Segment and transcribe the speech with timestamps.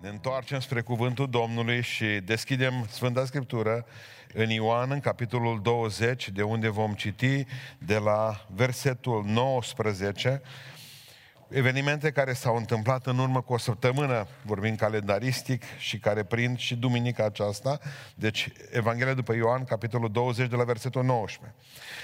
[0.00, 3.86] Ne întoarcem spre cuvântul Domnului și deschidem Sfânta Scriptură
[4.34, 7.44] în Ioan, în capitolul 20, de unde vom citi
[7.78, 10.42] de la versetul 19
[11.50, 16.76] evenimente care s-au întâmplat în urmă cu o săptămână, vorbim calendaristic, și care prind și
[16.76, 17.78] duminica aceasta.
[18.14, 21.58] Deci, Evanghelia după Ioan, capitolul 20, de la versetul 19.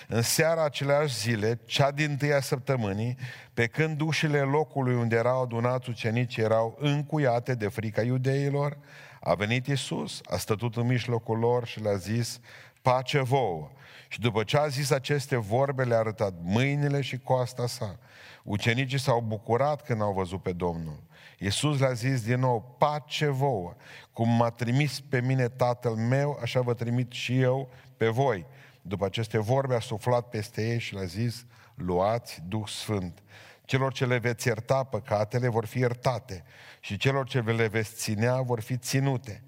[0.09, 3.17] În seara aceleași zile, cea din tâia săptămânii,
[3.55, 8.79] pe când ușile locului unde erau adunați ucenicii erau încuiate de frica iudeilor,
[9.21, 12.41] a venit Isus, a stătut în mijlocul lor și le-a zis,
[12.83, 13.71] pace vouă.
[14.09, 17.99] Și după ce a zis aceste vorbe, le-a arătat mâinile și coasta sa.
[18.47, 21.03] Ucenicii s-au bucurat când au văzut pe Domnul.
[21.39, 23.75] Iisus le-a zis din nou, pace vouă,
[24.13, 28.47] cum m-a trimis pe mine Tatăl meu, așa vă trimit și eu pe voi.
[28.83, 33.23] După aceste vorbe a suflat peste ei și le-a zis, luați Duh Sfânt.
[33.65, 36.45] Celor ce le veți ierta păcatele vor fi iertate
[36.81, 39.45] și celor ce le veți ținea vor fi ținute.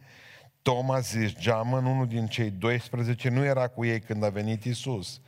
[0.62, 5.20] Toma, zis Geamăn, unul din cei 12, nu era cu ei când a venit Isus.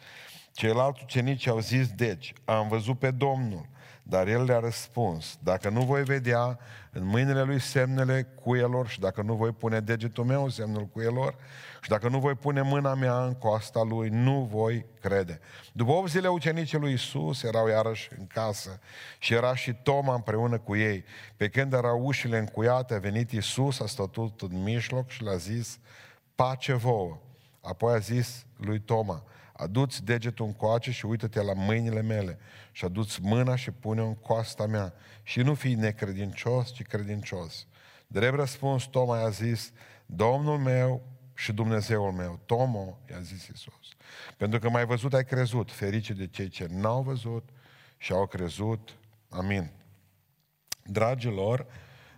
[0.60, 3.68] Ceilalți ucenici au zis, deci, am văzut pe Domnul.
[4.02, 6.58] Dar el le-a răspuns, dacă nu voi vedea
[6.90, 11.36] în mâinile lui semnele cuielor și dacă nu voi pune degetul meu în semnul cuielor
[11.82, 15.40] și dacă nu voi pune mâna mea în coasta lui, nu voi crede.
[15.72, 18.80] După 8 zile ucenicii lui Isus erau iarăși în casă
[19.18, 21.04] și era și Toma împreună cu ei.
[21.36, 25.78] Pe când erau ușile încuiate, a venit Isus, a stătut în mijloc și le-a zis,
[26.34, 27.18] pace vouă.
[27.60, 29.24] Apoi a zis lui Toma,
[29.60, 32.38] aduți degetul în coace și uită-te la mâinile mele
[32.72, 37.66] și aduți mâna și pune-o în coasta mea și nu fii necredincios, ci credincios.
[38.06, 39.72] Drept răspuns, Toma i-a zis,
[40.06, 41.02] Domnul meu
[41.34, 42.40] și Dumnezeul meu.
[42.46, 43.96] Tomo, i-a zis Isus.
[44.36, 47.48] Pentru că mai văzut ai crezut, ferice de cei ce n-au văzut
[47.96, 48.96] și au crezut.
[49.28, 49.70] Amin.
[50.84, 51.66] Dragilor,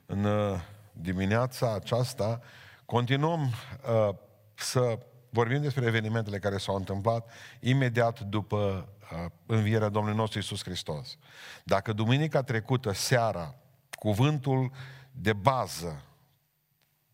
[0.07, 0.61] în uh,
[0.93, 2.41] dimineața aceasta
[2.85, 4.15] continuăm uh,
[4.55, 4.99] să
[5.33, 7.31] vorbim despre evenimentele care s-au întâmplat
[7.61, 11.19] imediat după uh, învierea Domnului nostru Isus Hristos.
[11.65, 13.55] Dacă duminica trecută, seara,
[13.91, 14.71] cuvântul
[15.11, 16.03] de bază,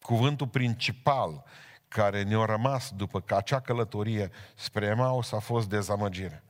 [0.01, 1.45] cuvântul principal
[1.89, 6.43] care ne-a rămas după că acea călătorie spre Emaus a fost dezamăgire.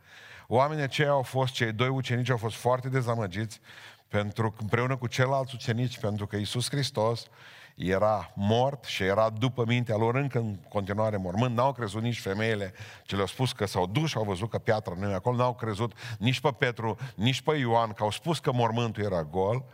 [0.46, 3.60] Oamenii aceia au fost, cei doi ucenici au fost foarte dezamăgiți
[4.08, 7.26] pentru, împreună cu ceilalți ucenici, pentru că Isus Hristos
[7.78, 11.56] era mort și era după mintea lor încă în continuare mormânt.
[11.56, 12.72] N-au crezut nici femeile
[13.02, 15.36] ce le-au spus că s-au dus și au văzut că piatra nu e acolo.
[15.36, 19.64] N-au crezut nici pe Petru, nici pe Ioan, că au spus că mormântul era gol.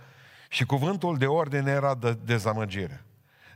[0.49, 3.05] Și cuvântul de ordine era de dezamăgire.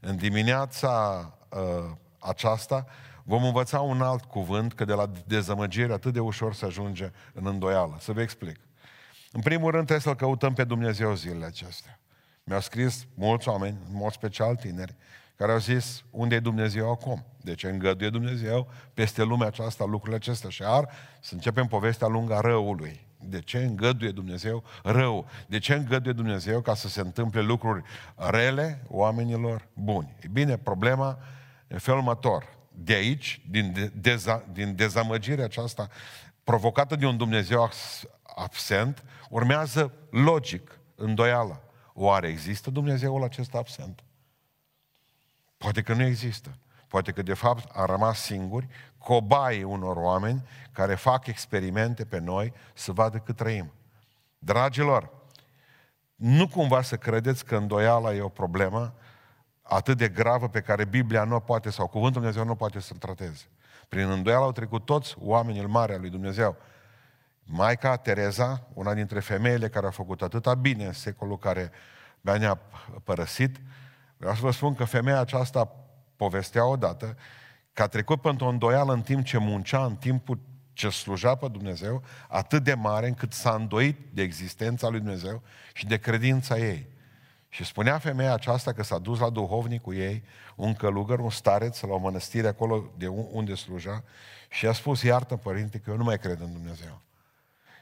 [0.00, 2.86] În dimineața uh, aceasta
[3.22, 7.46] vom învăța un alt cuvânt, că de la dezamăgire atât de ușor se ajunge în
[7.46, 7.96] îndoială.
[8.00, 8.56] Să vă explic.
[9.32, 11.97] În primul rând trebuie să-L căutăm pe Dumnezeu zilele acestea.
[12.48, 14.94] Mi-au scris mulți oameni, în mod special tineri,
[15.36, 17.24] care au zis, unde e Dumnezeu acum?
[17.40, 20.50] De ce îngăduie Dumnezeu peste lumea aceasta lucrurile acestea?
[20.50, 20.88] Și ar
[21.20, 23.06] să începem povestea lungă a răului.
[23.20, 25.28] De ce îngăduie Dumnezeu rău?
[25.46, 27.82] De ce îngăduie Dumnezeu ca să se întâmple lucruri
[28.16, 30.16] rele oamenilor buni?
[30.20, 31.18] E bine, problema
[31.66, 32.44] în felul următor.
[32.72, 35.88] De aici, din, deza, din dezamăgirea aceasta
[36.44, 37.70] provocată de un Dumnezeu
[38.36, 41.62] absent, urmează logic, îndoială.
[42.00, 44.04] Oare există Dumnezeul acesta absent?
[45.56, 46.58] Poate că nu există.
[46.88, 52.52] Poate că de fapt a rămas singuri, cobaii unor oameni care fac experimente pe noi
[52.74, 53.72] să vadă cât trăim.
[54.38, 55.10] Dragilor,
[56.14, 58.94] nu cumva să credeți că îndoiala e o problemă
[59.62, 63.44] atât de gravă pe care Biblia nu poate, sau Cuvântul Dumnezeu nu poate să-l trateze.
[63.88, 66.56] Prin îndoială au trecut toți oamenii mari al lui Dumnezeu.
[67.50, 71.70] Maica Tereza, una dintre femeile care a făcut atâta bine în secolul care
[72.20, 72.60] ne-a
[73.04, 73.60] părăsit,
[74.16, 75.72] vreau să vă spun că femeia aceasta
[76.16, 77.16] povestea odată
[77.72, 80.38] că a trecut pentru o îndoială în timp ce muncea, în timpul
[80.72, 85.42] ce sluja pe Dumnezeu, atât de mare încât s-a îndoit de existența lui Dumnezeu
[85.72, 86.86] și de credința ei.
[87.48, 90.24] Și spunea femeia aceasta că s-a dus la duhovnic cu ei,
[90.56, 94.04] un călugăr, un stareț, la o mănăstire acolo de unde sluja,
[94.50, 97.00] și a spus, iartă, părinte, că eu nu mai cred în Dumnezeu.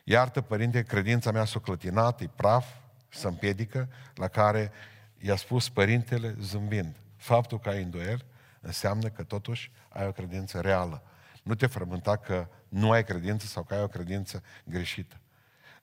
[0.09, 2.67] Iartă, părinte, credința mea s-a clătinat, e praf,
[3.09, 4.71] să împiedică, la care
[5.19, 6.97] i-a spus părintele zâmbind.
[7.17, 8.25] Faptul că ai îndoiel
[8.61, 11.03] înseamnă că totuși ai o credință reală.
[11.43, 15.17] Nu te frământa că nu ai credință sau că ai o credință greșită.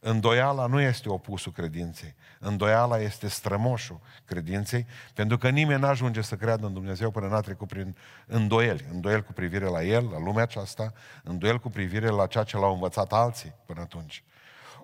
[0.05, 2.15] Îndoiala nu este opusul credinței.
[2.39, 7.39] Îndoiala este strămoșul credinței, pentru că nimeni nu ajunge să creadă în Dumnezeu până n-a
[7.39, 7.95] trecut prin
[8.25, 8.85] îndoieli.
[8.91, 12.73] Îndoiel cu privire la El, la lumea aceasta, îndoiel cu privire la ceea ce l-au
[12.73, 14.23] învățat alții până atunci.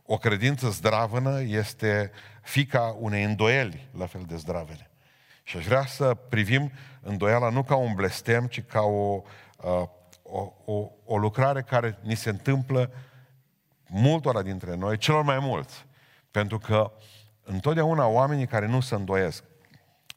[0.06, 2.12] O credință zdravănă este
[2.42, 4.90] fica unei îndoieli la fel de zdravene.
[5.44, 9.22] Și aș vrea să privim îndoiala nu ca un blestem, ci ca o,
[9.58, 9.88] uh,
[10.24, 12.92] o, o, o lucrare care ni se întâmplă
[13.90, 15.86] multora dintre noi, celor mai mulți.
[16.32, 16.92] Pentru că
[17.44, 19.44] întotdeauna oamenii care nu se îndoiesc,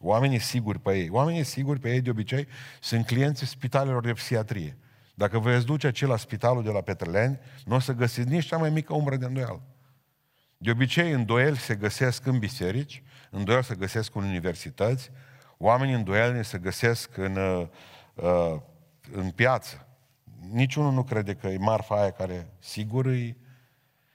[0.00, 2.48] oamenii siguri pe ei, oamenii siguri pe ei de obicei
[2.80, 4.76] sunt clienții spitalelor de psihiatrie.
[5.14, 8.46] Dacă vă veți duce ce la spitalul de la Petreleni, nu o să găsiți nici
[8.46, 9.62] cea mai mică umbră de îndoială.
[10.56, 15.10] De obicei, îndoieli se găsesc în biserici, îndoieli se găsesc în universități,
[15.58, 17.66] oamenii îndoielni se găsesc în, uh,
[18.14, 18.60] uh,
[19.12, 19.86] în piață.
[20.50, 23.36] Niciunul nu crede că e marfa aia care sigur e...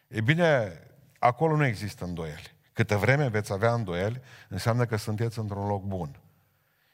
[0.08, 0.80] E bine,
[1.20, 2.56] acolo nu există îndoieli.
[2.74, 6.20] Câte vreme veți avea îndoieli, înseamnă că sunteți într-un loc bun.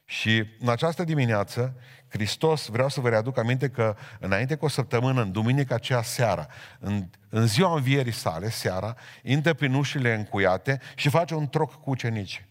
[0.05, 1.75] Și în această dimineață,
[2.07, 6.47] Hristos, vreau să vă readuc aminte că înainte cu o săptămână, în duminica aceea seara,
[6.79, 11.89] în, în ziua învierii sale, seara, intră prin ușile încuiate și face un troc cu
[11.89, 12.45] ucenici.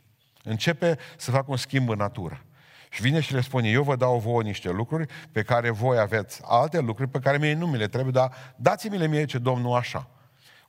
[0.45, 2.45] Începe să facă un schimb în natură.
[2.91, 6.41] Și vine și le spune, eu vă dau vouă niște lucruri pe care voi aveți
[6.45, 10.09] alte lucruri pe care mie nu mi le trebuie, dar dați-mi-le mie ce Domnul așa.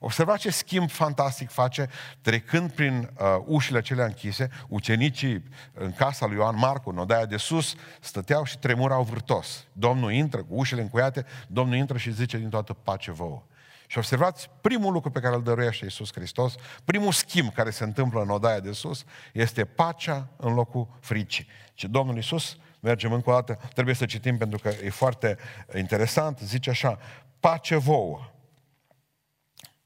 [0.04, 1.88] Observați ce schimb fantastic face
[2.20, 7.36] trecând prin uh, ușile acelea închise, ucenicii în casa lui Ioan Marcu, în odaia de
[7.36, 9.64] sus, stăteau și tremurau vârtos.
[9.72, 13.42] Domnul intră cu ușile încuiate, Domnul intră și zice din toată pace vouă.
[13.86, 16.54] Și observați, primul lucru pe care îl dăruiește Iisus Hristos,
[16.84, 21.46] primul schimb care se întâmplă în odaia de sus, este pacea în locul fricii.
[21.74, 25.36] Și Domnul Iisus, mergem încă o dată, trebuie să citim pentru că e foarte
[25.76, 26.98] interesant, zice așa,
[27.40, 28.33] pace vouă.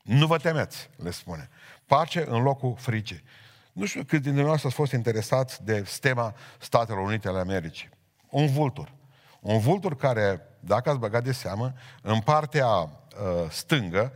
[0.08, 1.48] Nu vă temeți, le spune.
[1.86, 3.22] Pace în locul fricii.
[3.72, 7.88] Nu știu cât dintre noi ați fost interesați de stema Statelor Unite ale Americii.
[8.30, 8.92] Un vultur.
[9.40, 11.72] Un vultur care, dacă ați băgat de seamă,
[12.02, 12.90] în partea uh,
[13.50, 14.12] stângă,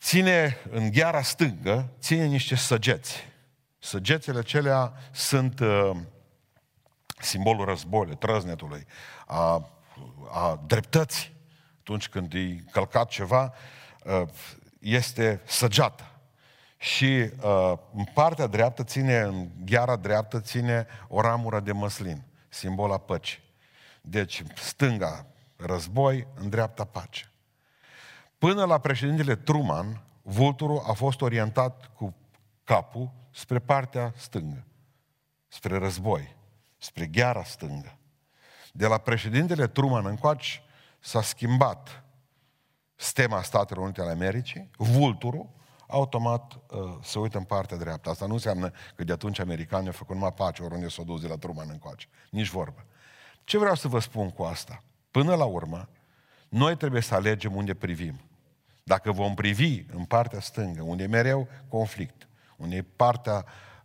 [0.00, 3.28] ține, în gheara stângă, ține niște săgeți.
[3.78, 5.90] Săgețele acelea sunt uh,
[7.18, 8.86] simbolul războiului, trăznetului,
[9.26, 9.70] a,
[10.32, 11.32] a dreptății.
[11.80, 13.54] Atunci când e călcat ceva,
[14.04, 14.28] uh,
[14.82, 16.06] este săgeată.
[16.76, 22.92] Și uh, în partea dreaptă ține, în gheara dreaptă ține o ramură de măslin, simbol
[22.92, 23.42] a păcii.
[24.00, 25.26] Deci stânga
[25.56, 27.30] război, în dreapta pace.
[28.38, 32.14] Până la președintele Truman, vulturul a fost orientat cu
[32.64, 34.64] capul spre partea stângă,
[35.48, 36.36] spre război,
[36.78, 37.96] spre gheara stângă.
[38.72, 40.62] De la președintele Truman încoace
[41.00, 42.02] s-a schimbat
[43.02, 45.48] stema Statelor Unite ale Americii, vulturul,
[45.86, 48.10] automat uh, se uită în partea dreaptă.
[48.10, 51.26] Asta nu înseamnă că de atunci americanii au făcut numai pace oriunde s-au dus de
[51.26, 52.06] la Truman încoace.
[52.30, 52.84] Nici vorbă.
[53.44, 54.82] Ce vreau să vă spun cu asta?
[55.10, 55.88] Până la urmă,
[56.48, 58.20] noi trebuie să alegem unde privim.
[58.84, 63.44] Dacă vom privi în partea stângă, unde e mereu conflict, unde e partea,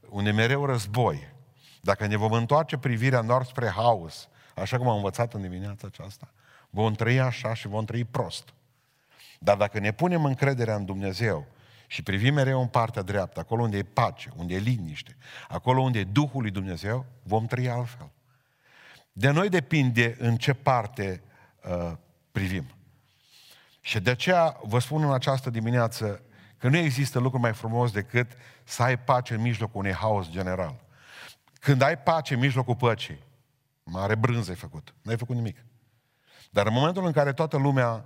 [0.10, 1.34] unde e mereu război,
[1.82, 6.32] dacă ne vom întoarce privirea nord spre haos, așa cum am învățat în dimineața aceasta,
[6.70, 8.54] vom trăi așa și vom trăi prost.
[9.40, 11.46] Dar dacă ne punem încrederea în Dumnezeu
[11.88, 15.18] și privim mereu în partea dreaptă, acolo unde e pace, unde e liniște,
[15.48, 18.12] acolo unde e Duhul lui Dumnezeu, vom trăi altfel.
[19.12, 21.22] De noi depinde în ce parte
[21.64, 21.92] uh,
[22.32, 22.66] privim.
[23.82, 26.22] Și de aceea vă spun în această dimineață
[26.58, 28.32] că nu există lucru mai frumos decât
[28.64, 30.86] să ai pace în mijlocul unui haos general.
[31.60, 33.24] Când ai pace în mijlocul păcii,
[33.84, 35.66] mare brânză ai făcut, nu ai făcut nimic.
[36.50, 38.06] Dar în momentul în care toată lumea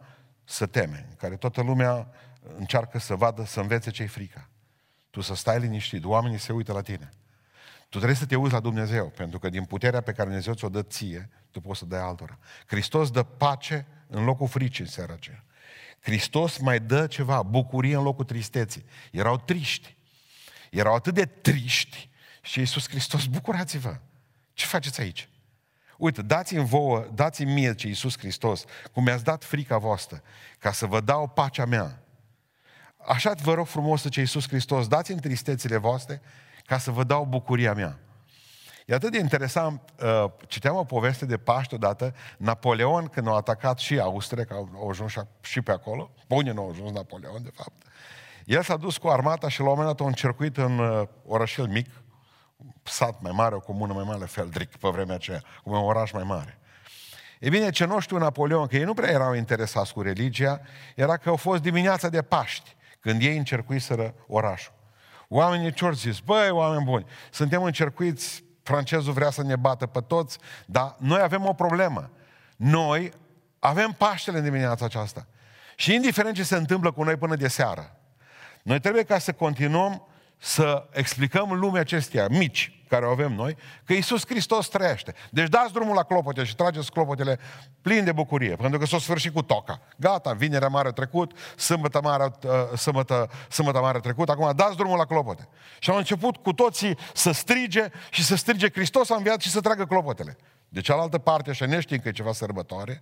[0.51, 2.07] să teme, în care toată lumea
[2.57, 4.49] încearcă să vadă, să învețe ce-i frica.
[5.09, 7.09] Tu să stai liniștit, oamenii se uită la tine.
[7.89, 10.69] Tu trebuie să te uiți la Dumnezeu, pentru că din puterea pe care Dumnezeu ți-o
[10.69, 12.39] dă ție, tu poți să dai altora.
[12.65, 15.43] Hristos dă pace în locul fricii în seara aceea.
[15.99, 18.85] Hristos mai dă ceva, bucurie în locul tristeții.
[19.11, 19.95] Erau triști.
[20.69, 22.09] Erau atât de triști
[22.41, 23.99] și Iisus Hristos, bucurați-vă.
[24.53, 25.29] Ce faceți aici?
[26.01, 30.21] Uite, dați-mi vouă, dați-mi mie ce Iisus Hristos, cum mi-ați dat frica voastră,
[30.59, 32.03] ca să vă dau pacea mea.
[32.97, 36.21] Așa vă rog frumos să ce Iisus Hristos, dați-mi tristețile voastre,
[36.65, 37.99] ca să vă dau bucuria mea.
[38.85, 43.79] E atât de interesant, uh, citeam o poveste de Paște odată, Napoleon, când a atacat
[43.79, 47.83] și Austria, că au ajuns și pe acolo, bune nu a ajuns Napoleon, de fapt,
[48.45, 51.67] el s-a dus cu armata și la un moment dat a încercuit în uh, orașel
[51.67, 51.89] mic,
[52.83, 56.23] sat mai mare, o comună mai mare, Feldric, pe vremea aceea, cum un oraș mai
[56.23, 56.59] mare.
[57.39, 60.61] E bine, ce nu știu Napoleon, că ei nu prea erau interesați cu religia,
[60.95, 64.73] era că au fost dimineața de Paști, când ei încercuiseră orașul.
[65.27, 66.19] Oamenii ce zis?
[66.19, 71.45] Băi, oameni buni, suntem încercuiți, francezul vrea să ne bată pe toți, dar noi avem
[71.45, 72.09] o problemă.
[72.55, 73.11] Noi
[73.59, 75.27] avem Paștele în dimineața aceasta.
[75.75, 77.95] Și indiferent ce se întâmplă cu noi până de seară,
[78.63, 80.07] noi trebuie ca să continuăm
[80.43, 85.13] să explicăm lumea acestea mici care o avem noi, că Iisus Hristos trăiește.
[85.29, 87.39] Deci dați drumul la clopote și trageți clopotele
[87.81, 89.81] plin de bucurie, pentru că s-o sfârșit cu toca.
[89.97, 95.05] Gata, vinerea mare trecut, sâmbătă mare, uh, sâmbătă, sâmbătă mare trecut, acum dați drumul la
[95.05, 95.47] clopote.
[95.79, 99.61] Și au început cu toții să strige și să strige Hristos a înviat și să
[99.61, 100.37] tragă clopotele.
[100.69, 103.01] De cealaltă parte, așa neștiind că e ceva sărbătoare,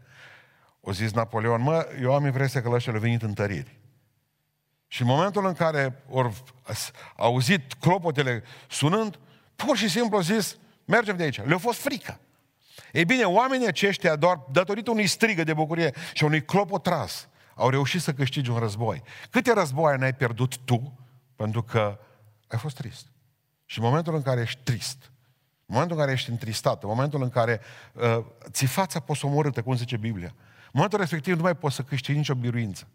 [0.81, 3.79] o zis Napoleon, mă, eu am impresia că ăștia le venit întăriri.
[4.91, 6.34] Și în momentul în care au
[7.15, 9.19] auzit clopotele sunând,
[9.55, 11.41] pur și simplu au zis, mergem de aici.
[11.41, 12.19] Le-a fost frică.
[12.91, 18.01] Ei bine, oamenii aceștia, doar datorită unui strigă de bucurie și unui clopotras, au reușit
[18.01, 19.03] să câștige un război.
[19.29, 21.00] Câte războaie n-ai pierdut tu
[21.36, 22.00] pentru că
[22.48, 23.05] ai fost trist?
[23.65, 25.12] Și în momentul în care ești trist,
[25.65, 27.62] în momentul în care ești întristat, în momentul în care
[27.93, 28.19] uh,
[28.50, 32.36] ți fața posomorâtă, cum zice Biblia, în momentul respectiv nu mai poți să câștigi nicio
[32.36, 32.88] biruință.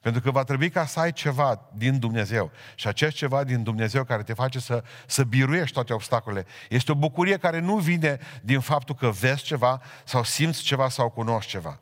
[0.00, 2.50] Pentru că va trebui ca să ai ceva din Dumnezeu.
[2.74, 6.46] Și acest ceva din Dumnezeu care te face să, să biruiești toate obstacolele.
[6.68, 11.10] Este o bucurie care nu vine din faptul că vezi ceva sau simți ceva sau
[11.10, 11.80] cunoști ceva.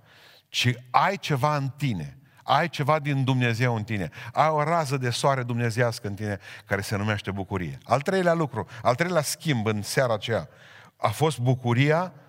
[0.49, 2.19] Ci ai ceva în tine.
[2.43, 4.11] Ai ceva din Dumnezeu în tine.
[4.33, 7.79] Ai o rază de soare dumnezească în tine care se numește bucurie.
[7.85, 10.49] Al treilea lucru, al treilea schimb în seara aceea
[10.97, 12.28] a fost bucuria Uh,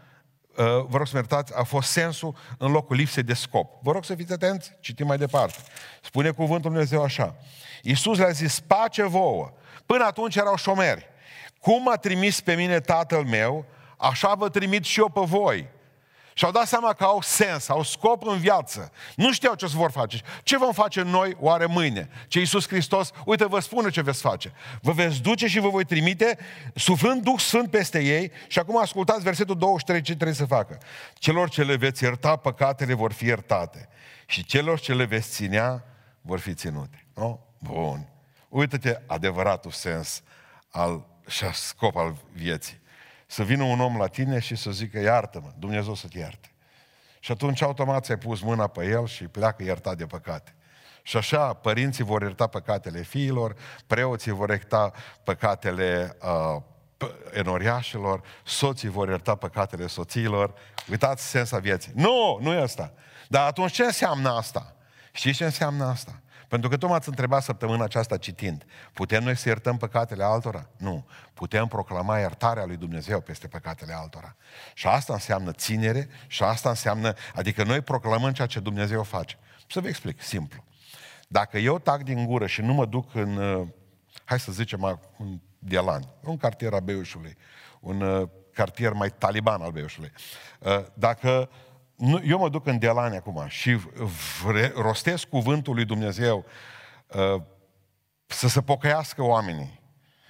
[0.63, 3.83] vă rog să mă iertați, a fost sensul în locul lipsei de scop.
[3.83, 5.57] Vă rog să fiți atenți, citim mai departe.
[6.01, 7.35] Spune cuvântul Dumnezeu așa.
[7.81, 9.51] Iisus le-a zis, pace vouă.
[9.85, 11.07] Până atunci erau șomeri.
[11.59, 13.65] Cum a trimis pe mine tatăl meu,
[13.97, 15.67] așa vă trimit și eu pe voi.
[16.39, 18.91] Și au dat seama că au sens, au scop în viață.
[19.15, 20.21] Nu știau ce să vor face.
[20.43, 22.09] Ce vom face noi oare mâine?
[22.27, 24.53] Ce Iisus Hristos, uite, vă spune ce veți face.
[24.81, 26.37] Vă veți duce și vă voi trimite,
[26.75, 28.31] suflând Duh Sfânt peste ei.
[28.47, 30.77] Și acum ascultați versetul 23, ce trebuie să facă.
[31.13, 33.89] Celor ce le veți ierta, păcatele vor fi iertate.
[34.25, 35.85] Și celor ce le veți ținea,
[36.21, 37.05] vor fi ținute.
[37.15, 37.39] No?
[37.57, 38.09] Bun.
[38.49, 40.21] Uită-te adevăratul sens
[40.71, 42.79] al, și scop al vieții
[43.31, 46.51] să vină un om la tine și să zică, iartă-mă, Dumnezeu să te ierte.
[47.19, 50.55] Și atunci automat ți-ai pus mâna pe el și pleacă iertat de păcate.
[51.03, 53.55] Și așa, părinții vor ierta păcatele fiilor,
[53.87, 54.91] preoții vor ierta
[55.23, 56.61] păcatele uh,
[57.31, 60.53] enoriașilor, soții vor ierta păcatele soțiilor.
[60.89, 61.91] Uitați sensa vieții.
[61.95, 62.93] Nu, nu e asta.
[63.27, 64.75] Dar atunci ce înseamnă asta?
[65.11, 66.21] Știți ce înseamnă asta?
[66.49, 70.69] Pentru că tu m-ați întrebat săptămâna aceasta citind, putem noi să iertăm păcatele altora?
[70.77, 71.05] Nu.
[71.33, 74.35] Putem proclama iertarea lui Dumnezeu peste păcatele altora.
[74.73, 79.37] Și asta înseamnă ținere și asta înseamnă, adică noi proclamăm ceea ce Dumnezeu face.
[79.67, 80.63] Să vă explic, simplu.
[81.27, 83.67] Dacă eu tac din gură și nu mă duc în, uh,
[84.25, 87.37] hai să zicem, în Dialan, un cartier al Beiușului,
[87.79, 90.11] un uh, cartier mai taliban al Beiușului,
[90.59, 91.49] uh, dacă nu,
[92.23, 93.79] eu mă duc în Delani acum și
[94.43, 96.45] vre, rostesc cuvântul lui Dumnezeu
[97.07, 97.41] uh,
[98.25, 99.79] să se pocăiască oamenii.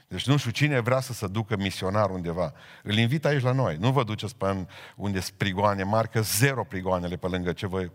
[0.07, 2.53] Deci nu știu cine vrea să se ducă misionar undeva.
[2.83, 3.75] Îl invit aici la noi.
[3.79, 7.79] Nu vă duceți pe unde sunt prigoane mari, că zero prigoanele pe lângă ce vă
[7.79, 7.89] uh,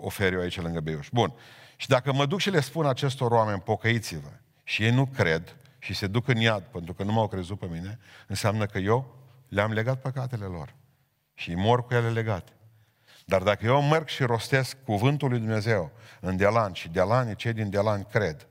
[0.00, 1.08] ofer eu aici lângă Beiuș.
[1.12, 1.34] Bun.
[1.76, 4.30] Și dacă mă duc și le spun acestor oameni, pocăiți-vă,
[4.64, 7.66] și ei nu cred și se duc în iad pentru că nu m-au crezut pe
[7.66, 9.16] mine, înseamnă că eu
[9.48, 10.74] le-am legat păcatele lor.
[11.34, 12.52] Și mor cu ele legate.
[13.32, 17.70] Dar dacă eu merg și rostesc cuvântul lui Dumnezeu în Delan și Delanii, cei din
[17.70, 18.46] Delan cred,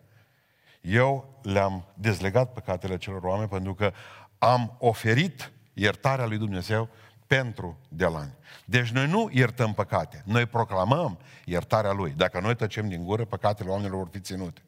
[0.81, 3.91] eu le-am dezlegat păcatele celor oameni pentru că
[4.37, 6.89] am oferit iertarea lui Dumnezeu
[7.27, 8.33] pentru Delani.
[8.65, 12.13] Deci noi nu iertăm păcate, noi proclamăm iertarea Lui.
[12.17, 14.61] Dacă noi tăcem din gură, păcatele oamenilor vor fi ținute.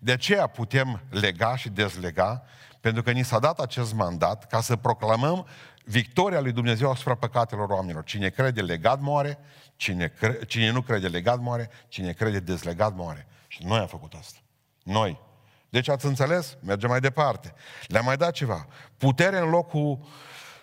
[0.00, 2.42] De aceea putem lega și dezlega,
[2.80, 5.46] pentru că ni s-a dat acest mandat ca să proclamăm
[5.88, 8.04] victoria lui Dumnezeu asupra păcatelor oamenilor.
[8.04, 9.38] Cine crede legat moare,
[9.76, 13.26] cine, cre- cine nu crede legat moare, cine crede dezlegat moare.
[13.46, 14.38] Și noi am făcut asta.
[14.82, 15.20] Noi.
[15.68, 16.56] Deci ați înțeles?
[16.60, 17.54] Mergem mai departe.
[17.86, 18.66] Le-am mai dat ceva.
[18.96, 20.06] Putere în locul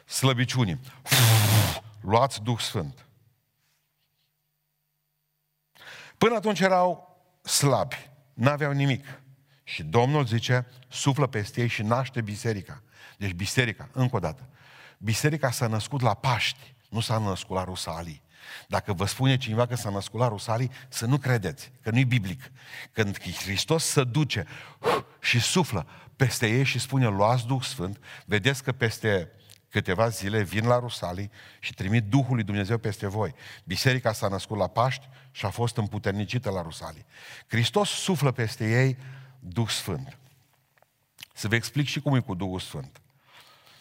[0.05, 0.79] slăbiciunii.
[2.01, 3.05] Luați Duh Sfânt.
[6.17, 9.21] Până atunci erau slabi, n-aveau nimic.
[9.63, 12.81] Și Domnul zice, suflă peste ei și naște biserica.
[13.17, 14.49] Deci biserica, încă o dată,
[15.05, 18.21] Biserica s-a născut la Paști, nu s-a născut la Rusalii.
[18.67, 22.51] Dacă vă spune cineva că s-a născut la Rusalii, să nu credeți, că nu-i biblic.
[22.91, 24.45] Când Hristos se duce
[25.19, 29.31] și suflă peste ei și spune, luați Duh Sfânt, vedeți că peste
[29.69, 33.33] câteva zile vin la Rusalii și trimit Duhul lui Dumnezeu peste voi.
[33.63, 37.05] Biserica s-a născut la Paști și a fost împuternicită la Rusalii.
[37.47, 38.97] Hristos suflă peste ei
[39.39, 40.17] Duh Sfânt.
[41.33, 42.99] Să vă explic și cum e cu Duhul Sfânt.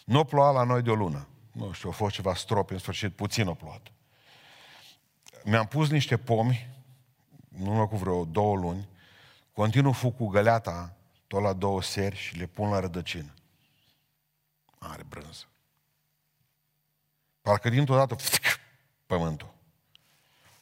[0.05, 1.27] Nu ploua la noi de o lună.
[1.51, 3.87] Nu știu, a fost ceva stropi, în sfârșit, puțin o plouat.
[5.43, 6.69] Mi-am pus niște pomi,
[7.47, 8.89] nu cu vreo două luni,
[9.53, 10.95] continuu fug cu găleata
[11.27, 13.33] tot la două seri și le pun la rădăcină.
[14.79, 15.43] Are brânză.
[17.41, 18.15] Parcă dintr-o dată
[19.05, 19.53] pământul.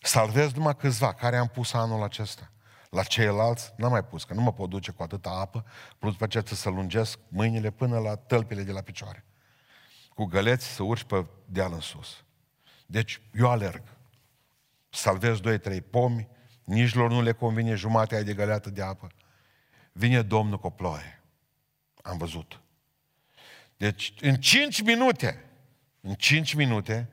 [0.01, 2.51] Salvez numai câțiva care am pus anul acesta.
[2.89, 5.65] La ceilalți n-am mai pus, că nu mă pot duce cu atâta apă,
[5.99, 9.25] plus după aceea să lungesc mâinile până la tălpile de la picioare.
[10.13, 12.23] Cu găleți să urci pe deal în sus.
[12.85, 13.83] Deci eu alerg.
[14.89, 16.27] Salvez doi, trei pomi,
[16.63, 19.07] nici lor nu le convine jumatea de găleată de apă.
[19.91, 21.21] Vine Domnul cu o ploaie.
[22.01, 22.61] Am văzut.
[23.77, 25.45] Deci, în cinci minute,
[26.01, 27.09] în cinci minute,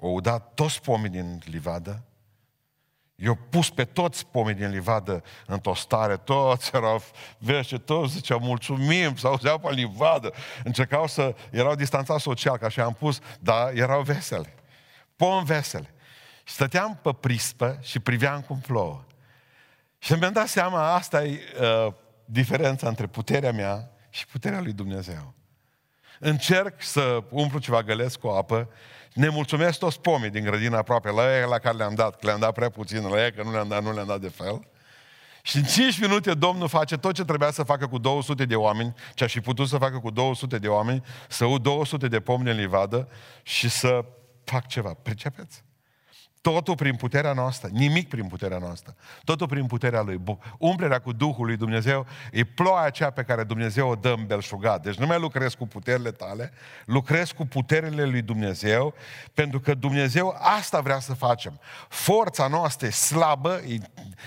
[0.00, 2.04] au dat toți pomii din livadă,
[3.22, 7.02] eu pus pe toți pomii din livadă într-o stare, toți erau
[7.38, 10.32] vește, toți ziceau mulțumim, sau auzeau pe livadă,
[10.64, 14.54] încercau să, erau distanțați social, ca așa am pus, dar erau vesele.
[15.16, 15.94] Pom vesele.
[16.44, 19.04] Și stăteam pe prispă și priveam cum plouă.
[19.98, 21.92] Și mi-am dat seama, asta e uh,
[22.24, 25.34] diferența între puterea mea și puterea lui Dumnezeu.
[26.18, 28.68] Încerc să umplu ceva gălesc cu apă,
[29.14, 32.40] ne mulțumesc toți pomii din grădina aproape, la ei la care le-am dat, că le-am
[32.40, 34.66] dat prea puțin, la ei că nu le-am dat, nu le-am dat de fel.
[35.42, 38.94] Și în 5 minute Domnul face tot ce trebuia să facă cu 200 de oameni,
[39.14, 42.50] ce aș fi putut să facă cu 200 de oameni, să ud 200 de pomi
[42.50, 43.08] în livadă
[43.42, 44.04] și să
[44.44, 44.94] fac ceva.
[45.02, 45.64] Pricepeți?
[46.42, 48.94] Totul prin puterea noastră, nimic prin puterea noastră.
[49.24, 50.22] Totul prin puterea lui.
[50.58, 54.82] Umplerea cu Duhul lui Dumnezeu e ploaia aceea pe care Dumnezeu o dă în belșugat.
[54.82, 56.52] Deci nu mai lucrezi cu puterile tale,
[56.84, 58.94] lucrezi cu puterile lui Dumnezeu,
[59.34, 61.60] pentru că Dumnezeu asta vrea să facem.
[61.88, 63.76] Forța noastră e slabă, e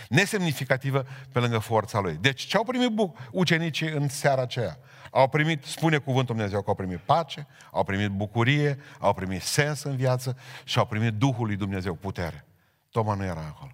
[0.10, 2.18] nesemnificativă pe lângă forța lui.
[2.22, 4.78] Deci ce au primit ucenicii în seara aceea?
[5.16, 9.84] Au primit, spune cuvântul Dumnezeu, că au primit pace, au primit bucurie, au primit sens
[9.84, 12.46] în viață și au primit Duhul lui Dumnezeu, putere.
[12.90, 13.72] Toma nu era acolo.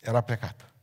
[0.00, 0.74] Era plecat.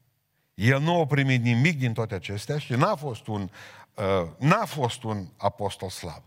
[0.53, 3.49] El nu a primit nimic din toate acestea și n-a fost un,
[3.93, 6.23] uh, n-a fost un apostol slab.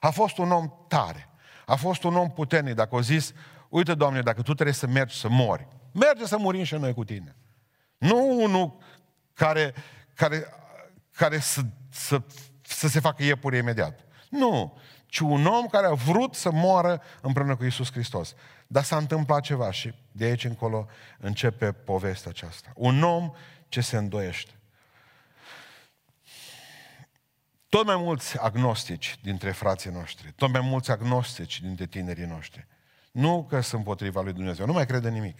[0.00, 1.28] A fost un om tare.
[1.66, 2.74] A fost un om puternic.
[2.74, 3.32] Dacă o zis,
[3.68, 7.04] uite, Doamne, dacă tu trebuie să mergi să mori, merge să murim și noi cu
[7.04, 7.36] tine.
[7.98, 8.76] Nu unul
[9.32, 9.74] care,
[10.14, 10.46] care,
[11.10, 11.60] care să
[11.96, 12.22] să,
[12.62, 14.00] să se facă iepure imediat.
[14.28, 18.34] Nu, ci un om care a vrut să moară împreună cu Isus Hristos.
[18.66, 20.86] Dar s-a întâmplat ceva și de aici încolo
[21.18, 22.72] începe povestea aceasta.
[22.74, 23.32] Un om
[23.68, 24.50] ce se îndoiește.
[27.68, 32.66] Tot mai mulți agnostici dintre frații noștri, tot mai mulți agnostici dintre tinerii noștri,
[33.10, 35.38] nu că sunt împotriva lui Dumnezeu, nu mai crede nimic.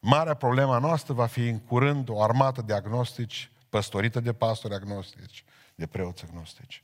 [0.00, 5.44] Marea problema noastră va fi în curând o armată de agnostici păstorită de pastori agnostici,
[5.74, 6.82] de preoți agnostici.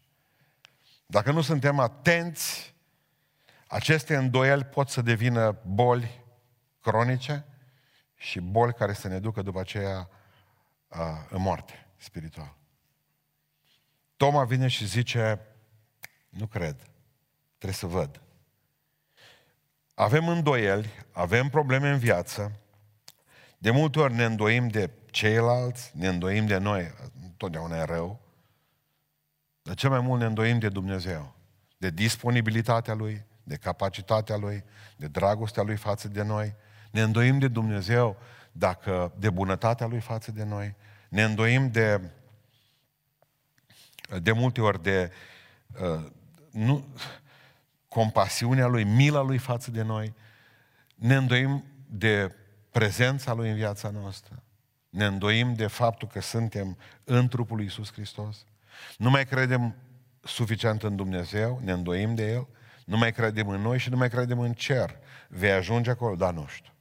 [1.07, 2.75] Dacă nu suntem atenți,
[3.66, 6.25] aceste îndoieli pot să devină boli
[6.81, 7.47] cronice
[8.14, 10.09] și boli care să ne ducă după aceea
[11.29, 12.57] în moarte spirituală.
[14.16, 15.40] Toma vine și zice,
[16.29, 16.77] nu cred,
[17.49, 18.20] trebuie să văd.
[19.94, 22.61] Avem îndoieli, avem probleme în viață,
[23.64, 26.94] de multe ori ne îndoim de ceilalți, ne îndoim de noi,
[27.37, 28.20] totdeauna e rău,
[29.62, 31.35] dar cel mai mult ne îndoim de Dumnezeu,
[31.77, 34.64] de disponibilitatea Lui, de capacitatea Lui,
[34.96, 36.55] de dragostea Lui față de noi.
[36.90, 38.16] Ne îndoim de Dumnezeu
[38.53, 40.74] dacă de bunătatea Lui față de noi.
[41.09, 42.00] Ne îndoim de,
[44.22, 45.11] de multe ori de
[45.81, 46.07] uh,
[46.50, 46.85] nu,
[47.88, 50.14] compasiunea Lui, mila Lui față de noi.
[50.94, 52.35] Ne îndoim de
[52.78, 54.42] prezența Lui în viața noastră.
[54.88, 58.44] Ne îndoim de faptul că suntem în trupul lui Iisus Hristos.
[58.96, 59.76] Nu mai credem
[60.20, 62.48] suficient în Dumnezeu, ne îndoim de El,
[62.84, 64.98] nu mai credem în noi și nu mai credem în cer.
[65.28, 66.14] Vei ajunge acolo?
[66.16, 66.72] Da, nu știu.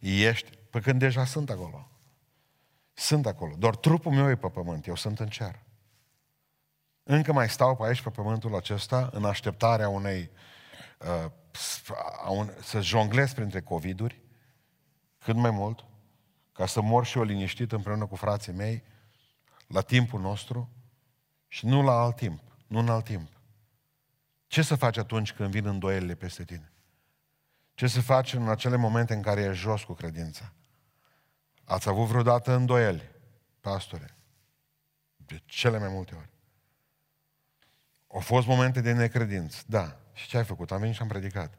[0.00, 1.90] Ești, pe când deja sunt acolo.
[2.92, 3.54] Sunt acolo.
[3.58, 5.62] Doar trupul meu e pe pământ, eu sunt în cer.
[7.02, 10.30] Încă mai stau pe aici, pe pământul acesta, în așteptarea unei,
[10.98, 11.30] uh,
[12.24, 14.20] a un, să jonglez printre coviduri,
[15.22, 15.84] cât mai mult,
[16.52, 18.82] ca să mor și eu liniștit împreună cu frații mei,
[19.66, 20.70] la timpul nostru
[21.48, 23.30] și nu la alt timp, nu în alt timp.
[24.46, 26.72] Ce să faci atunci când vin îndoielile peste tine?
[27.74, 30.52] Ce să faci în acele momente în care ești jos cu credința?
[31.64, 33.10] Ați avut vreodată îndoieli,
[33.60, 34.16] pastore?
[35.16, 36.28] De cele mai multe ori.
[38.12, 39.96] Au fost momente de necredință, da.
[40.12, 40.70] Și ce ai făcut?
[40.70, 41.58] Am venit și am predicat.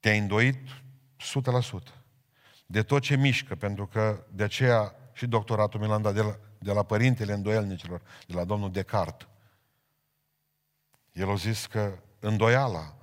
[0.00, 0.58] Te-ai îndoit
[1.18, 1.94] 100%
[2.66, 6.38] de tot ce mișcă, pentru că de aceea și doctoratul mi l-am dat de la,
[6.58, 9.28] de la părintele îndoielnicilor, de la domnul Descartes.
[11.12, 12.96] El a zis că îndoiala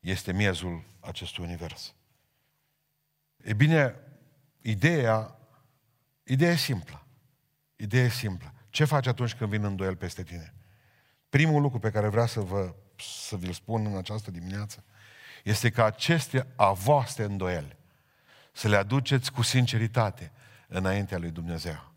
[0.00, 1.94] este miezul acestui univers.
[3.36, 3.94] E bine,
[4.60, 5.38] ideea
[6.24, 7.06] Ideea e simplă.
[7.76, 8.52] Ideea e simplă.
[8.70, 10.54] Ce faci atunci când vin îndoiel peste tine?
[11.28, 12.74] Primul lucru pe care vreau să, vă,
[13.26, 14.84] să vi-l spun în această dimineață
[15.44, 17.76] este că aceste a voastre îndoieli
[18.52, 20.32] să le aduceți cu sinceritate
[20.68, 21.92] înaintea lui Dumnezeu.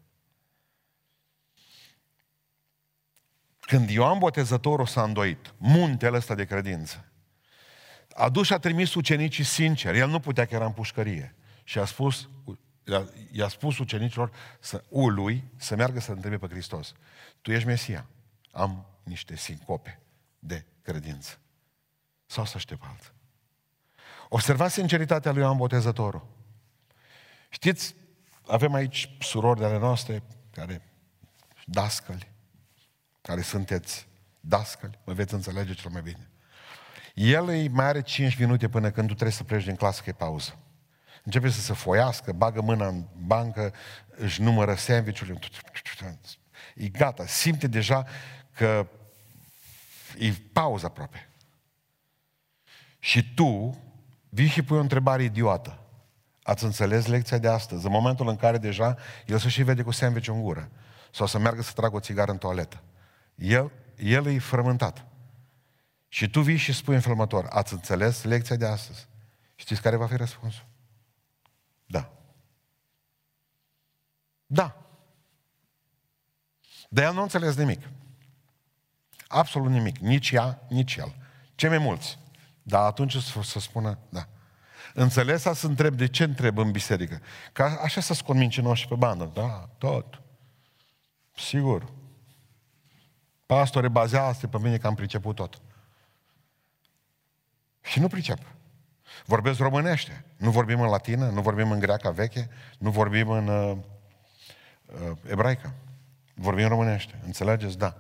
[3.60, 7.06] Când Ioan Botezătorul s-a îndoit, muntele ăsta de credință,
[8.14, 9.98] a dus și a trimis ucenicii sinceri.
[9.98, 11.36] El nu putea că era în pușcărie.
[11.64, 12.30] Și a spus,
[13.32, 16.94] i-a spus ucenicilor să, lui să meargă să întrebe pe Hristos.
[17.42, 18.08] Tu ești Mesia.
[18.52, 20.00] Am niște sincope
[20.40, 21.40] de credință.
[22.26, 23.16] Sau să aștept altă.
[24.30, 26.28] Observați sinceritatea lui Ioan Botezătorul.
[27.50, 27.96] Știți,
[28.48, 30.82] avem aici surori de ale noastre care
[31.66, 32.32] dascăli,
[33.22, 34.08] care sunteți
[34.40, 36.30] dascăli, mă veți înțelege cel mai bine.
[37.13, 40.10] El îi mai are 5 minute până când tu trebuie să pleci din clasă, că
[40.10, 40.58] e pauză.
[41.24, 43.74] Începe să se foiască, bagă mâna în bancă,
[44.08, 45.40] își numără sandwich-urile.
[46.76, 48.08] E gata, simte deja
[48.52, 48.88] că
[50.18, 51.30] e pauză aproape.
[53.00, 53.82] Și tu
[54.38, 55.80] vii și pui o întrebare idiotă.
[56.43, 57.86] Ați înțeles lecția de astăzi?
[57.86, 60.71] În momentul în care deja el să și vede cu sandwich în gură.
[61.12, 62.84] Sau să meargă să tragă o țigară în toaletă.
[63.36, 65.06] El, el e frământat.
[66.08, 69.08] Și tu vii și spui în felmător, ați înțeles lecția de astăzi?
[69.56, 70.65] Știți care va fi răspunsul?
[71.86, 72.12] Da.
[74.45, 74.86] Da.
[76.89, 77.89] Dar el nu înțeles nimic.
[79.28, 79.97] Absolut nimic.
[79.97, 81.15] Nici ea, nici el.
[81.56, 82.17] Ce mai mulți.
[82.67, 84.27] Dar atunci să, să spună, da.
[84.93, 87.21] Înțeles să întreb de ce întreb în biserică.
[87.53, 89.32] Ca așa să scot mincinoși pe bandă.
[89.34, 90.21] Da, tot.
[91.36, 91.91] Sigur.
[93.45, 95.62] Pastore, bazează pe mine că am priceput tot.
[97.82, 98.39] Și nu pricep.
[99.25, 100.25] Vorbesc românește.
[100.38, 103.77] Nu vorbim în latină, nu vorbim în greaca veche, nu vorbim în uh,
[104.86, 105.73] uh, ebraică.
[106.36, 107.21] Vorbim românește.
[107.25, 107.77] Înțelegeți?
[107.77, 107.97] Da.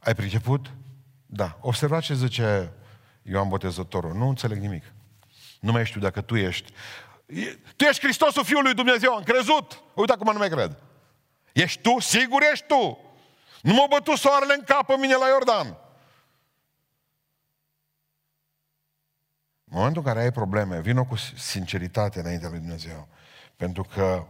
[0.00, 0.70] Ai priceput?
[1.26, 1.58] Da.
[1.60, 2.72] Observați ce zice
[3.22, 4.14] Ioan Botezătorul.
[4.14, 4.84] Nu înțeleg nimic.
[5.60, 6.72] Nu mai știu dacă tu ești.
[7.76, 9.82] Tu ești Hristosul Fiului lui Dumnezeu, am crezut.
[9.94, 10.76] Uite acum nu mai cred.
[11.52, 11.98] Ești tu?
[11.98, 12.98] Sigur ești tu.
[13.62, 15.66] Nu m-a bătut soarele în cap pe mine la Iordan.
[19.64, 23.08] În momentul în care ai probleme, vină cu sinceritate înaintea lui Dumnezeu.
[23.56, 24.26] Pentru că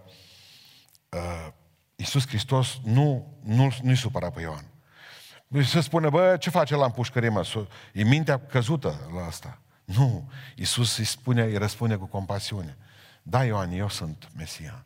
[1.08, 1.48] uh,
[1.96, 4.69] Iisus Hristos nu, nu, nu-i supăra pe Ioan.
[5.64, 7.66] Se spune, bă, ce face la împușcărie, mă?
[7.92, 9.58] E mintea căzută la asta.
[9.84, 10.30] Nu.
[10.54, 12.76] Iisus îi spune, îi răspunde cu compasiune.
[13.22, 14.84] Da, Ioan, eu sunt Mesia.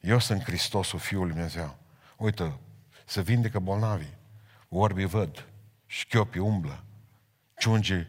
[0.00, 1.76] Eu sunt Hristosul Fiul lui Dumnezeu.
[2.16, 2.58] Uite,
[3.04, 4.16] se vindecă bolnavii,
[4.68, 5.48] orbii văd,
[5.86, 6.84] șchiopii umblă,
[7.58, 8.06] ciungii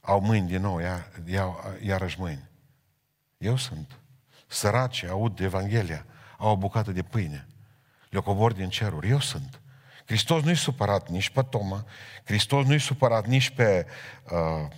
[0.00, 1.48] au mâini din nou, iar, iar,
[1.82, 2.48] iarăși mâini.
[3.38, 3.98] Eu sunt.
[4.46, 6.06] Săracii aud de Evanghelia,
[6.38, 7.46] au o bucată de pâine.
[8.10, 9.08] Le cobor din ceruri.
[9.08, 9.60] Eu sunt.
[10.06, 11.84] Hristos nu-i supărat nici pe Toma,
[12.24, 13.86] Hristos nu-i supărat nici pe
[14.30, 14.68] uh,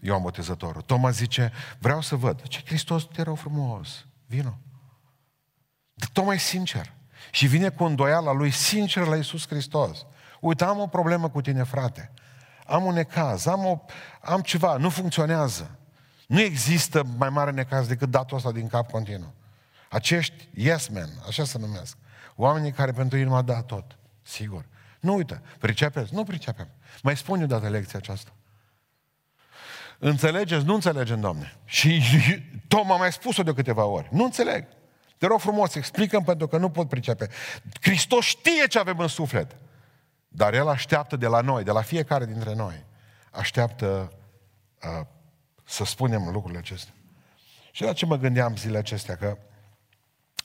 [0.00, 0.82] Ioan Botezătorul.
[0.82, 2.42] Toma zice, vreau să văd.
[2.42, 4.58] Ce Hristos, te rog frumos, vino.
[6.12, 6.92] Toma e sincer.
[7.30, 10.06] Și vine cu îndoiala lui sincer la Iisus Hristos.
[10.40, 12.12] Uite, am o problemă cu tine, frate
[12.68, 13.80] am un necaz, am, o,
[14.20, 15.78] am ceva, nu funcționează.
[16.26, 19.34] Nu există mai mare necaz decât datul ăsta din cap continuu.
[19.90, 21.96] Acești yes men, așa se numesc.
[22.40, 23.98] Oamenii care pentru ei nu dat tot.
[24.22, 24.64] Sigur.
[25.00, 25.42] Nu uită.
[25.58, 26.14] Pricepeți?
[26.14, 26.68] Nu pricepem.
[27.02, 28.32] Mai spun eu dată lecția aceasta.
[29.98, 30.64] Înțelegeți?
[30.64, 31.56] Nu înțelegem, Doamne.
[31.64, 32.02] Și
[32.68, 34.08] Tom a mai spus-o de câteva ori.
[34.10, 34.66] Nu înțeleg.
[35.16, 37.28] Te rog frumos, explicăm pentru că nu pot pricepe.
[37.80, 39.56] Hristos știe ce avem în suflet.
[40.28, 42.84] Dar El așteaptă de la noi, de la fiecare dintre noi,
[43.30, 44.12] așteaptă
[44.82, 45.06] uh,
[45.64, 46.94] să spunem lucrurile acestea.
[47.70, 49.38] Și la ce mă gândeam zilele acestea, că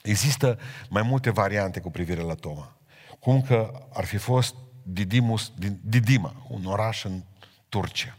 [0.09, 2.77] există mai multe variante cu privire la Toma.
[3.19, 7.23] Cum că ar fi fost Didimus, Didima, un oraș în
[7.69, 8.17] Turcia,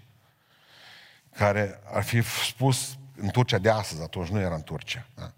[1.36, 5.32] care ar fi spus în Turcia de astăzi, atunci nu era în Turcia, da?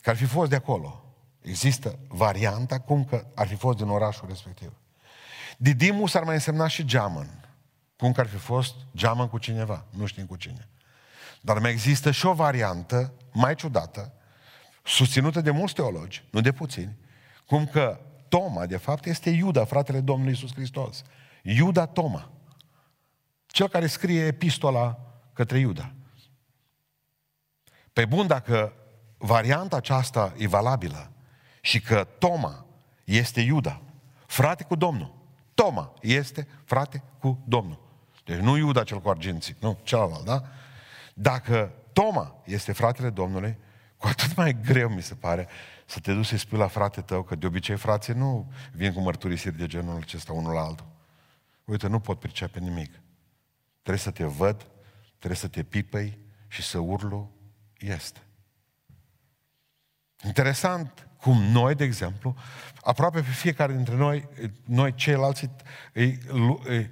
[0.00, 1.04] că ar fi fost de acolo.
[1.40, 4.72] Există varianta cum că ar fi fost din orașul respectiv.
[5.56, 7.48] Didimus ar mai însemna și geamăn.
[7.96, 10.68] Cum că ar fi fost geamăn cu cineva, nu știm cu cine.
[11.40, 14.12] Dar mai există și o variantă mai ciudată,
[14.84, 16.96] susținută de mulți teologi, nu de puțini,
[17.46, 21.02] cum că Toma, de fapt, este Iuda, fratele Domnului Isus Hristos.
[21.42, 22.30] Iuda Toma.
[23.46, 24.98] Cel care scrie epistola
[25.32, 25.94] către Iuda.
[27.92, 28.72] Pe bun, dacă
[29.18, 31.12] varianta aceasta e valabilă
[31.60, 32.66] și că Toma
[33.04, 33.80] este Iuda,
[34.26, 35.14] frate cu Domnul,
[35.54, 37.82] Toma este frate cu Domnul.
[38.24, 40.42] Deci nu Iuda cel cu arginții, nu, celălalt, da?
[41.14, 43.58] Dacă Toma este fratele Domnului,
[43.96, 45.48] cu atât mai greu mi se pare
[45.86, 49.00] să te duci să-i spui la frate tău, că de obicei frații nu vin cu
[49.00, 50.86] mărturisiri de genul acesta unul la altul.
[51.64, 52.92] Uite, nu pot pricepe nimic.
[53.82, 54.66] Trebuie să te văd,
[55.18, 57.30] trebuie să te pipăi și să urlu,
[57.78, 58.20] este.
[60.24, 62.34] Interesant cum noi, de exemplu,
[62.80, 64.28] aproape pe fiecare dintre noi,
[64.64, 65.50] noi ceilalți
[65.92, 66.18] îi,
[66.64, 66.90] îi,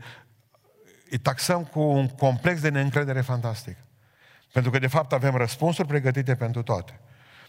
[1.10, 3.76] îi taxăm cu un complex de neîncredere fantastic.
[4.52, 7.00] Pentru că, de fapt, avem răspunsuri pregătite pentru toate.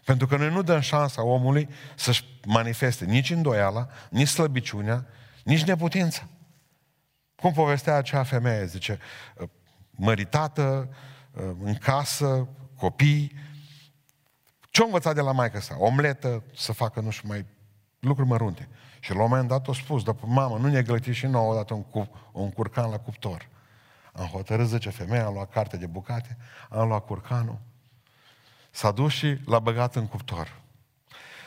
[0.06, 5.06] Pentru că noi nu dăm șansa omului să-și manifeste nici îndoiala, nici slăbiciunea,
[5.44, 6.28] nici neputința.
[7.36, 9.00] Cum povestea acea femeie, zice,
[9.92, 10.90] măritată,
[11.64, 13.32] în casă, copii,
[14.72, 15.76] ce-a învățat de la maică sa?
[15.78, 17.46] Omletă, să facă, nu știu, mai
[18.00, 18.68] lucruri mărunte.
[19.00, 21.74] Și la un moment dat a spus, după mamă, nu ne gălăti și nouă odată
[21.74, 23.50] un, cu, un curcan la cuptor.
[24.14, 26.38] Am hotărât, zice femeia, am luat carte de bucate,
[26.70, 27.60] am luat curcanul,
[28.72, 30.62] s-a dus și l-a băgat în cuptor.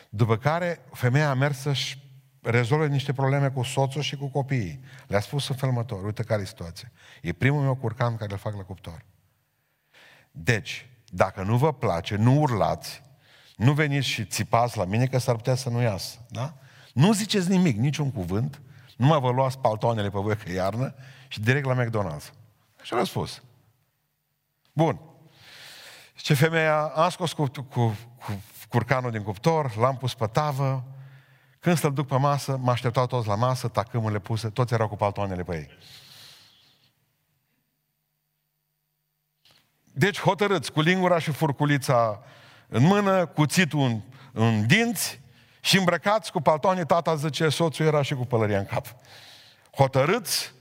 [0.09, 2.05] După care femeia a mers să-și
[2.42, 4.81] rezolve niște probleme cu soțul și cu copiii.
[5.07, 6.92] Le-a spus în felmător, uite care e situația.
[7.22, 9.05] E primul meu curcan care îl fac la cuptor.
[10.31, 13.02] Deci, dacă nu vă place, nu urlați,
[13.57, 16.26] nu veniți și țipați la mine că s-ar putea să nu iasă.
[16.29, 16.55] Da?
[16.92, 18.61] Nu ziceți nimic, niciun cuvânt,
[18.96, 20.94] nu mă vă luați paltoanele pe voi că iarnă
[21.29, 22.46] și direct la McDonald's.
[22.87, 23.42] Și a spus.
[24.72, 25.01] Bun.
[26.14, 30.85] Ce femeia a scos cu, cu, cu curcanul din cuptor, l-am pus pe tavă,
[31.61, 34.96] când să-l duc pe masă, mă așteptau toți la masă, tacâmurile puse, toți erau cu
[34.96, 35.68] paltoanele pe ei.
[39.85, 42.22] Deci hotărâți, cu lingura și furculița
[42.68, 44.01] în mână, cuțitul în,
[44.33, 45.20] în dinți
[45.61, 48.87] și îmbrăcați cu paltoane, tata zice, soțul era și cu pălăria în cap.
[49.77, 50.53] Hotărâți,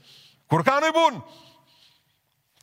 [0.46, 1.24] curcanul e bun!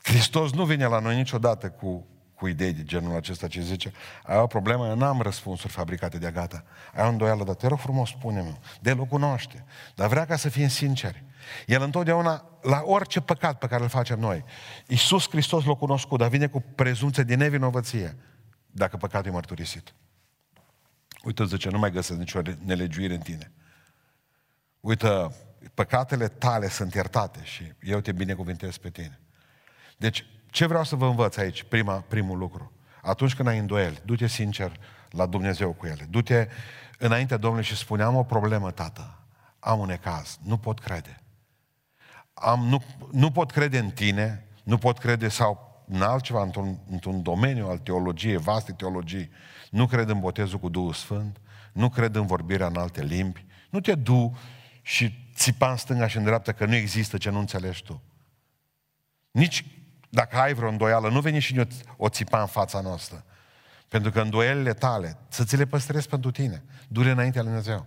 [0.03, 4.37] Hristos nu vine la noi niciodată cu, cu idei de genul acesta, ce zice, ai
[4.37, 6.63] o problemă, eu n-am răspunsuri fabricate de gata.
[6.93, 10.35] Ai o îndoială, dar te rog frumos, spune-mi, de el o cunoaște, dar vrea ca
[10.35, 11.23] să fim sinceri.
[11.67, 14.43] El întotdeauna, la orice păcat pe care îl facem noi,
[14.87, 18.17] Iisus Hristos l-a cunoscut, dar vine cu prezumție de nevinovăție,
[18.71, 19.93] dacă păcatul e mărturisit.
[21.23, 23.51] Uite, zice, nu mai găsesc nicio nelegiuire în tine.
[24.79, 25.07] Uite,
[25.73, 29.22] păcatele tale sunt iertate și eu te binecuvintez pe tine.
[29.97, 32.71] Deci, ce vreau să vă învăț aici, prima, primul lucru?
[33.01, 34.79] Atunci când ai îndoieli, du-te sincer
[35.09, 36.07] la Dumnezeu cu ele.
[36.09, 36.47] Du-te
[36.97, 39.19] înaintea Domnului și spune, am o problemă, tată,
[39.59, 41.21] am un ecaz, nu pot crede.
[42.33, 47.21] Am, nu, nu pot crede în tine, nu pot crede sau în altceva, într-un, într-un
[47.21, 49.29] domeniu al teologiei, vaste teologii.
[49.69, 51.41] Nu cred în botezul cu Duhul Sfânt,
[51.73, 53.45] nu cred în vorbirea în alte limbi.
[53.69, 54.37] Nu te du
[54.81, 58.01] și țipa în stânga și în dreapta că nu există ce nu înțelegi tu.
[59.31, 59.65] Nici
[60.13, 63.23] dacă ai vreo îndoială, nu veni și o țipa în fața noastră.
[63.87, 66.63] Pentru că îndoielile tale, să ți le păstrezi pentru tine.
[66.87, 67.85] Dure înaintea lui Dumnezeu.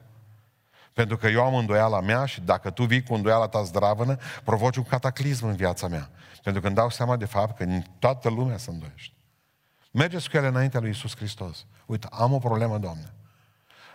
[0.92, 4.76] Pentru că eu am îndoiala mea și dacă tu vii cu îndoiala ta zdravănă, provoci
[4.76, 6.10] un cataclism în viața mea.
[6.42, 9.14] Pentru că îmi dau seama de fapt că în toată lumea se îndoiește.
[9.90, 11.66] Mergeți cu ele înaintea lui Isus Hristos.
[11.86, 13.12] Uite, am o problemă, Doamne.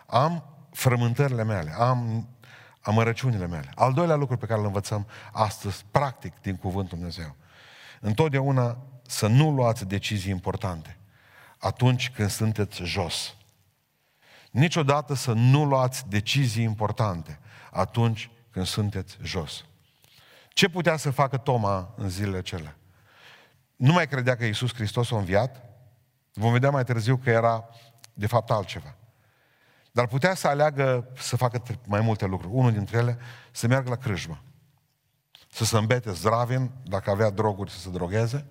[0.06, 2.28] Am frământările mele, am
[2.82, 3.72] amărăciunile mele.
[3.76, 7.36] Al doilea lucru pe care îl învățăm astăzi, practic, din Cuvântul Dumnezeu.
[8.04, 10.98] Întotdeauna să nu luați decizii importante
[11.58, 13.36] atunci când sunteți jos.
[14.52, 17.40] Niciodată să nu luați decizii importante
[17.72, 19.66] atunci când sunteți jos.
[20.50, 22.76] Ce putea să facă Toma în zilele acelea?
[23.76, 25.70] Nu mai credea că Iisus Hristos a înviat?
[26.34, 27.70] Vom vedea mai târziu că era
[28.14, 28.96] de fapt altceva.
[29.92, 32.54] Dar putea să aleagă să facă mai multe lucruri.
[32.54, 33.18] Unul dintre ele,
[33.52, 34.44] să meargă la crâșmă
[35.54, 38.46] să se îmbete zdravin, dacă avea droguri să se drogheze,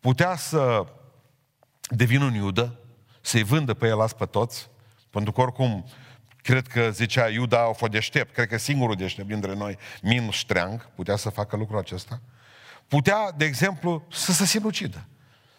[0.00, 0.86] putea să
[1.88, 2.78] devină un iudă,
[3.20, 4.70] să-i vândă pe el las pe toți,
[5.10, 5.86] pentru că oricum,
[6.42, 10.90] cred că zicea Iuda a fost deștept, cred că singurul deștept dintre noi, minus ștreang,
[10.94, 12.20] putea să facă lucrul acesta.
[12.88, 15.06] Putea, de exemplu, să se sinucidă,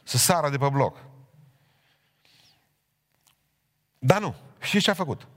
[0.03, 0.97] să sară de pe bloc.
[3.99, 4.35] Dar nu.
[4.61, 5.27] Și ce a făcut?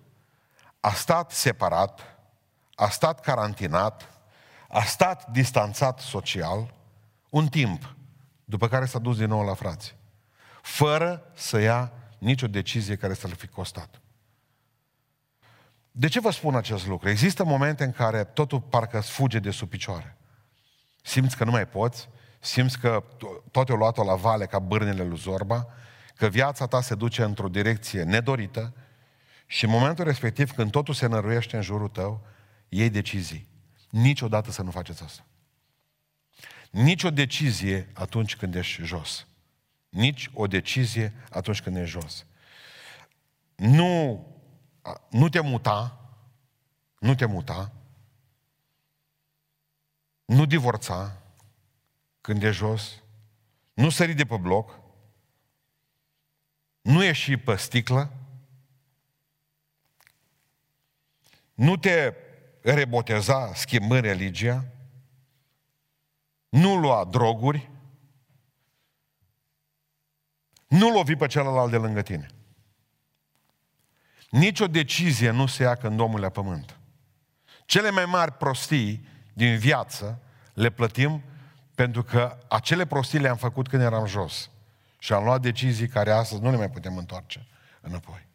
[0.81, 2.19] A stat separat,
[2.75, 4.18] a stat carantinat,
[4.69, 6.75] a stat distanțat social
[7.31, 7.97] un timp,
[8.45, 9.97] după care s-a dus din nou la frați,
[10.63, 14.01] fără să ia nicio decizie care să-l fi costat.
[15.91, 17.09] De ce vă spun acest lucru?
[17.09, 20.17] Există momente în care totul parcă fuge de sub picioare.
[21.03, 22.09] Simți că nu mai poți,
[22.41, 23.05] simți că
[23.51, 25.67] toate au luat-o la vale ca bârnele lui Zorba,
[26.17, 28.75] că viața ta se duce într-o direcție nedorită
[29.47, 32.27] și în momentul respectiv, când totul se năruiește în jurul tău,
[32.69, 33.49] iei decizii.
[33.91, 35.25] Niciodată să nu faceți asta.
[36.71, 39.27] Nici o decizie atunci când ești jos.
[39.89, 42.27] Nici o decizie atunci când ești jos.
[43.57, 44.27] nu,
[45.11, 46.09] nu te muta,
[46.99, 47.73] nu te muta,
[50.25, 51.23] nu divorța
[52.21, 53.03] când e jos,
[53.73, 54.81] nu sări de pe bloc,
[56.81, 58.13] nu ieși pe sticlă,
[61.55, 62.15] nu te
[62.61, 64.65] reboteza schimbând religia,
[66.49, 67.71] nu lua droguri,
[70.67, 72.27] nu lovi pe celălalt de lângă tine.
[74.31, 76.79] Nici o decizie nu se ia când omul la pământ.
[77.65, 80.23] Cele mai mari prostii din viață
[80.55, 81.23] le plătim
[81.75, 84.51] pentru că acele prostii le-am făcut când eram jos.
[84.99, 87.47] Și am luat decizii care astăzi nu le mai putem întoarce
[87.81, 88.27] înapoi.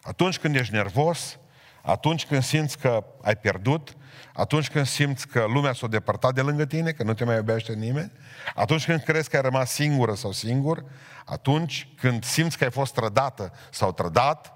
[0.00, 1.38] Atunci când ești nervos,
[1.82, 3.96] atunci când simți că ai pierdut,
[4.32, 7.72] atunci când simți că lumea s-a depărtat de lângă tine, că nu te mai iubește
[7.72, 8.12] nimeni,
[8.54, 10.84] atunci când crezi că ai rămas singură sau singur,
[11.24, 14.54] atunci când simți că ai fost trădată sau trădat,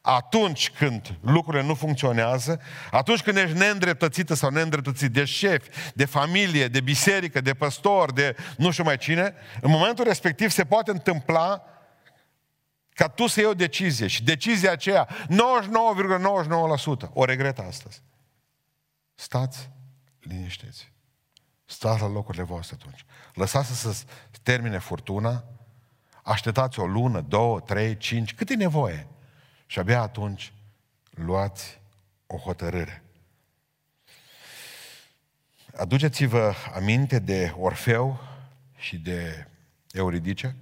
[0.00, 6.68] atunci când lucrurile nu funcționează, atunci când ești neîndreptățită sau neîndreptățit de șef, de familie,
[6.68, 11.62] de biserică, de păstor, de nu știu mai cine, în momentul respectiv se poate întâmpla
[12.98, 15.08] ca tu să iei o decizie și decizia aceea,
[17.06, 18.02] 99,99% o regret astăzi.
[19.14, 19.70] Stați
[20.20, 20.92] liniștiți.
[21.64, 23.04] Stați la locurile voastre atunci.
[23.34, 24.04] Lăsați să se
[24.42, 25.44] termine furtuna,
[26.22, 29.06] așteptați o lună, două, trei, cinci, cât e nevoie.
[29.66, 30.52] Și abia atunci
[31.10, 31.80] luați
[32.26, 33.02] o hotărâre.
[35.76, 38.20] Aduceți-vă aminte de Orfeu
[38.76, 39.46] și de
[39.92, 40.56] Euridice?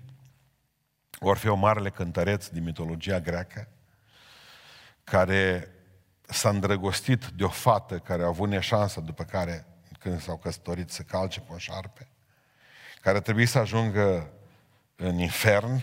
[1.20, 3.68] Orfeu, marele cântăreț din mitologia greacă,
[5.04, 5.68] care
[6.20, 9.66] s-a îndrăgostit de o fată care a avut neșansă după care,
[9.98, 12.08] când s-au căsătorit, să calce pe un șarpe,
[13.00, 14.30] care trebuie să ajungă
[14.96, 15.82] în infern,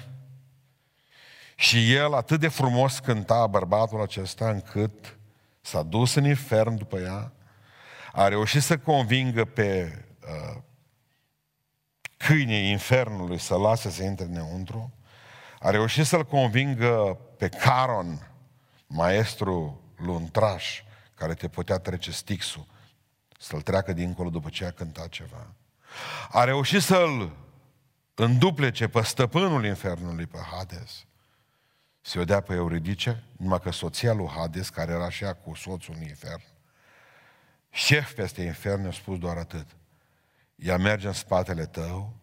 [1.56, 5.18] și el atât de frumos cânta bărbatul acesta încât
[5.62, 7.32] s-a dus în infern după ea,
[8.12, 10.62] a reușit să convingă pe uh,
[12.18, 14.94] câinii infernului să lase să intre înăuntru,
[15.64, 18.32] a reușit să-l convingă pe Caron,
[18.88, 20.82] maestru luntraș,
[21.16, 22.66] care te putea trece stixul,
[23.40, 25.54] să-l treacă dincolo după ce a cântat ceva.
[26.30, 27.36] A reușit să-l
[28.14, 31.06] înduplece pe stăpânul infernului, pe Hades.
[32.02, 35.94] Se vedea pe Euridice, numai că soția lui Hades, care era și ea cu soțul
[35.98, 36.44] în infern,
[37.70, 39.68] șef peste infern, a spus doar atât.
[40.56, 42.14] Ea merge în spatele tău,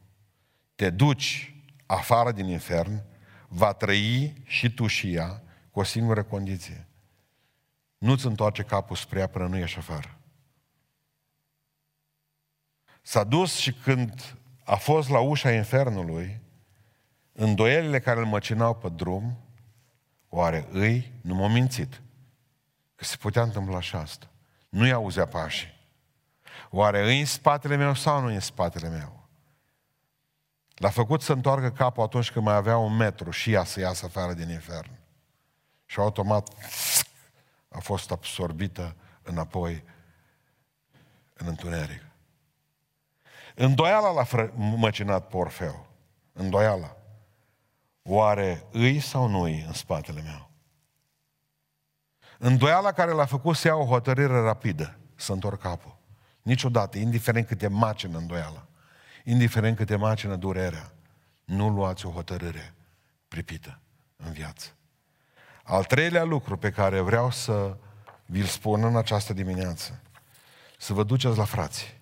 [0.74, 1.55] te duci
[1.87, 3.09] afară din infern,
[3.53, 6.89] va trăi și tu și ea cu o singură condiție.
[7.99, 10.19] Nu-ți întoarce capul spre ea până nu ieși afară.
[13.03, 16.41] S-a dus și când a fost la ușa infernului,
[17.33, 19.39] îndoielile care îl măcinau pe drum,
[20.29, 22.01] oare îi nu m-au mințit?
[22.95, 24.31] Că se putea întâmpla și asta.
[24.69, 25.79] Nu-i auzea pașii.
[26.71, 29.19] Oare îi în spatele meu sau nu în spatele meu?
[30.81, 34.05] L-a făcut să întoarcă capul atunci când mai avea un metru și ea să iasă
[34.05, 34.90] afară din infern.
[35.87, 36.49] Și automat
[37.69, 39.85] a fost absorbită înapoi
[41.35, 42.03] în întuneric.
[43.55, 45.87] Îndoiala l-a fră- măcinat pe Orfeu.
[46.33, 46.97] Îndoiala.
[48.03, 50.51] Oare îi sau nu îi în spatele meu?
[52.38, 55.97] Îndoiala care l-a făcut să ia o hotărâre rapidă, să întorc capul.
[56.43, 58.64] Niciodată, indiferent cât de macină îndoiala
[59.24, 60.92] indiferent cât te macină durerea,
[61.44, 62.74] nu luați o hotărâre
[63.28, 63.80] pripită
[64.16, 64.68] în viață.
[65.62, 67.76] Al treilea lucru pe care vreau să
[68.26, 70.00] vi-l spun în această dimineață,
[70.78, 71.98] să vă duceți la frații.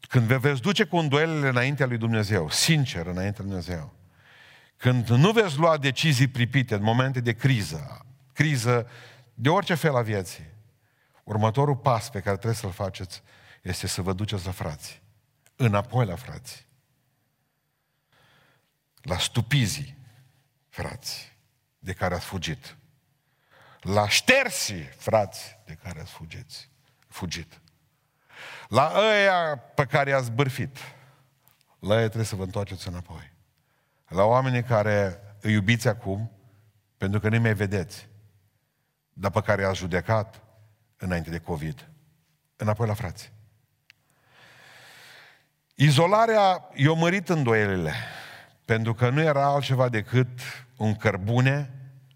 [0.00, 3.92] Când vă veți duce cu îndoielile înaintea lui Dumnezeu, sincer înaintea lui Dumnezeu,
[4.76, 8.88] când nu veți lua decizii pripite în momente de criză, criză
[9.34, 10.46] de orice fel a vieții,
[11.24, 13.22] următorul pas pe care trebuie să-l faceți
[13.62, 15.00] este să vă duceți la frații
[15.60, 16.66] înapoi la frați.
[19.02, 19.96] La stupizii,
[20.68, 21.36] frați,
[21.78, 22.76] de care ați fugit.
[23.80, 26.70] La ștersii, frați, de care ați fugiți,
[27.08, 27.60] fugit.
[28.68, 30.78] La ăia pe care i-ați bârfit.
[31.78, 33.32] La ăia trebuie să vă întoarceți înapoi.
[34.08, 36.30] La oamenii care îi iubiți acum,
[36.96, 38.08] pentru că nu mai vedeți,
[39.12, 40.42] dar pe care i-ați judecat
[40.96, 41.90] înainte de COVID.
[42.56, 43.32] Înapoi la frați.
[45.82, 47.92] Izolarea i-a mărit îndoielile,
[48.64, 50.28] pentru că nu era altceva decât
[50.76, 51.70] un cărbune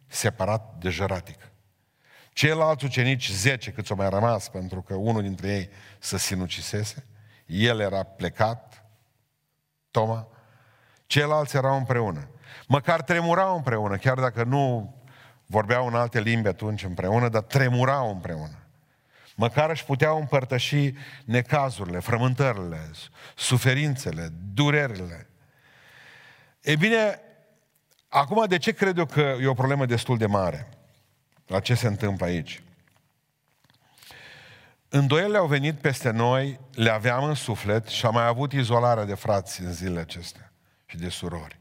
[0.06, 1.52] separat de jăratic.
[2.32, 7.06] Ceilalți ucenici, zece cât o mai rămas, pentru că unul dintre ei să sinucisese,
[7.46, 8.84] el era plecat,
[9.90, 10.28] Toma,
[11.06, 12.28] ceilalți erau împreună.
[12.66, 14.94] Măcar tremurau împreună, chiar dacă nu
[15.46, 18.63] vorbeau în alte limbi atunci împreună, dar tremurau împreună.
[19.34, 20.92] Măcar își puteau împărtăși
[21.24, 22.90] necazurile, frământările,
[23.36, 25.28] suferințele, durerile.
[26.60, 27.20] E bine,
[28.08, 30.68] acum de ce cred eu că e o problemă destul de mare?
[31.46, 32.62] La ce se întâmplă aici?
[34.88, 39.14] Îndoielile au venit peste noi, le aveam în suflet și am mai avut izolarea de
[39.14, 40.52] frați în zilele acestea
[40.86, 41.58] și de surori.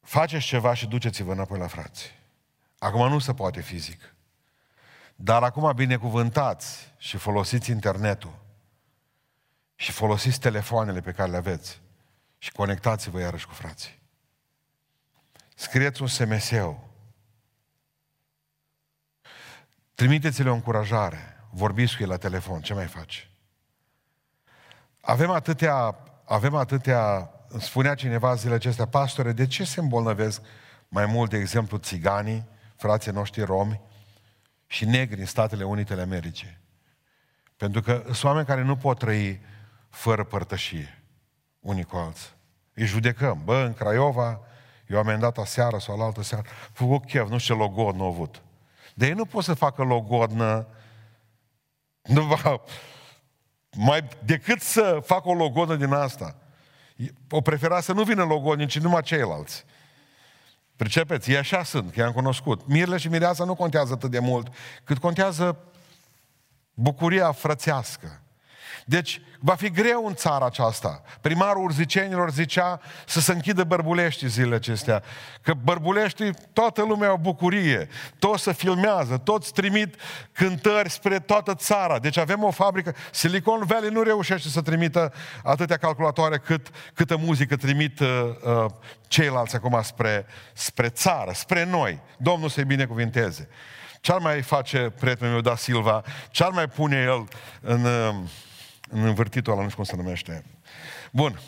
[0.00, 2.10] Faceți ceva și duceți-vă înapoi la frați.
[2.78, 4.14] Acum nu se poate fizic.
[5.24, 8.38] Dar acum binecuvântați și folosiți internetul
[9.74, 11.80] și folosiți telefoanele pe care le aveți
[12.38, 14.00] și conectați-vă iarăși cu frații.
[15.54, 16.78] Scrieți un SMS-ul.
[19.94, 21.46] Trimiteți-le o încurajare.
[21.50, 22.60] Vorbiți cu ei la telefon.
[22.60, 23.30] Ce mai faci?
[25.00, 30.42] Avem atâtea, avem atâtea, spunea cineva zilele acestea, pastore, de ce se îmbolnăvesc
[30.88, 33.90] mai mult, de exemplu, țiganii, frații noștri romi,
[34.72, 36.58] și negri în Statele Unite ale Americii.
[37.56, 39.40] Pentru că sunt oameni care nu pot trăi
[39.88, 41.02] fără părtășie,
[41.60, 42.30] unii cu alții.
[42.74, 43.40] Îi judecăm.
[43.44, 44.40] Bă, în Craiova,
[44.86, 48.04] eu am dat aseară sau la altă seară, făcut chef, nu știu ce logod nu
[48.04, 48.42] avut.
[48.94, 50.66] De ei nu pot să facă logodnă,
[52.02, 52.60] nu va,
[53.76, 56.36] mai decât să facă o logodnă din asta.
[57.30, 59.64] O prefera să nu vină logodnici, ci numai ceilalți.
[60.76, 61.30] Pricepeți?
[61.30, 62.66] Ei așa sunt, că i-am cunoscut.
[62.66, 64.46] Mirle și mireasa nu contează atât de mult,
[64.84, 65.58] cât contează
[66.74, 68.22] bucuria frățească.
[68.84, 71.02] Deci, va fi greu în țara aceasta.
[71.20, 75.02] Primarul urzicenilor zicea să se închidă bărbulești zilele acestea.
[75.42, 77.88] Că bărbulești, toată lumea o bucurie.
[78.18, 79.94] Toți se filmează, toți trimit
[80.32, 81.98] cântări spre toată țara.
[81.98, 82.94] Deci avem o fabrică.
[83.10, 85.12] Silicon Valley nu reușește să trimită
[85.42, 88.08] atâtea calculatoare cât, câtă muzică trimit uh,
[88.42, 88.70] uh,
[89.08, 92.00] ceilalți acum spre, spre țară, spre noi.
[92.16, 93.48] Domnul să-i binecuvinteze.
[94.00, 96.02] Ce ar mai face prietenul meu, Da Silva?
[96.30, 97.28] Ce ar mai pune el
[97.60, 97.84] în...
[97.84, 98.14] Uh,
[98.92, 100.44] în învârtitul ăla, nu știu cum se numește.
[101.12, 101.40] Bun.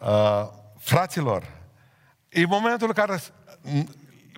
[0.00, 1.44] Uh, fraților,
[2.28, 3.20] e momentul în care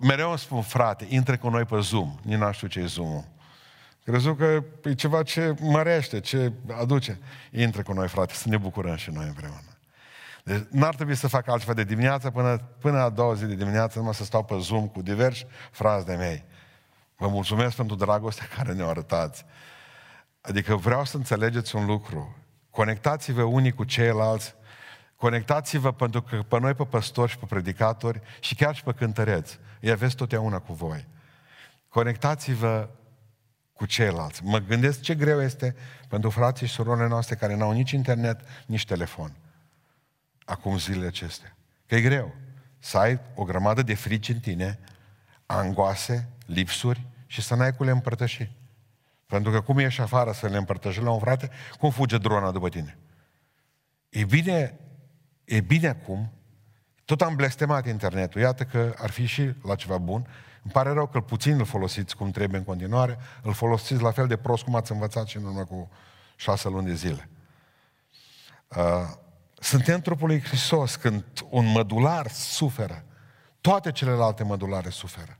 [0.02, 2.18] mereu îmi spun, frate, intre cu noi pe Zoom.
[2.22, 3.24] Nici nu știu ce e Zoom-ul.
[4.04, 7.20] Crezut că e ceva ce mărește, ce aduce.
[7.52, 9.60] Intre cu noi, frate, să ne bucurăm și noi împreună.
[10.44, 13.98] Deci n-ar trebui să fac altceva de dimineață până, până a doua zi de dimineață,
[13.98, 16.44] numai să stau pe Zoom cu diversi frați de mei.
[17.16, 19.44] Vă mulțumesc pentru dragostea care ne-o arătați.
[20.40, 22.36] Adică vreau să înțelegeți un lucru.
[22.80, 24.54] Conectați-vă unii cu ceilalți,
[25.16, 29.58] conectați-vă pentru că pe noi, pe păstori și pe predicatori și chiar și pe cântăreți,
[29.80, 31.06] îi aveți totdeauna cu voi.
[31.88, 32.88] Conectați-vă
[33.72, 34.44] cu ceilalți.
[34.44, 35.76] Mă gândesc ce greu este
[36.08, 39.32] pentru frații și surorile noastre care n-au nici internet, nici telefon.
[40.44, 41.56] Acum zilele acestea.
[41.86, 42.34] Că e greu
[42.78, 44.78] să ai o grămadă de frici în tine,
[45.46, 48.50] angoase, lipsuri și să n-ai cu le împărtăși.
[49.30, 52.68] Pentru că cum ieși afară să le împărtășești la un frate, cum fuge drona după
[52.68, 52.98] tine?
[54.08, 54.78] E bine,
[55.44, 56.32] e bine acum,
[57.04, 60.26] tot am blestemat internetul, iată că ar fi și la ceva bun.
[60.62, 64.26] Îmi pare rău că puțin îl folosiți cum trebuie în continuare, îl folosiți la fel
[64.26, 65.90] de prost cum ați învățat și în urmă cu
[66.36, 67.28] șase luni de zile.
[68.68, 68.84] Uh,
[69.58, 73.04] suntem trupul lui Hristos când un mădular suferă.
[73.60, 75.38] Toate celelalte mădulare suferă.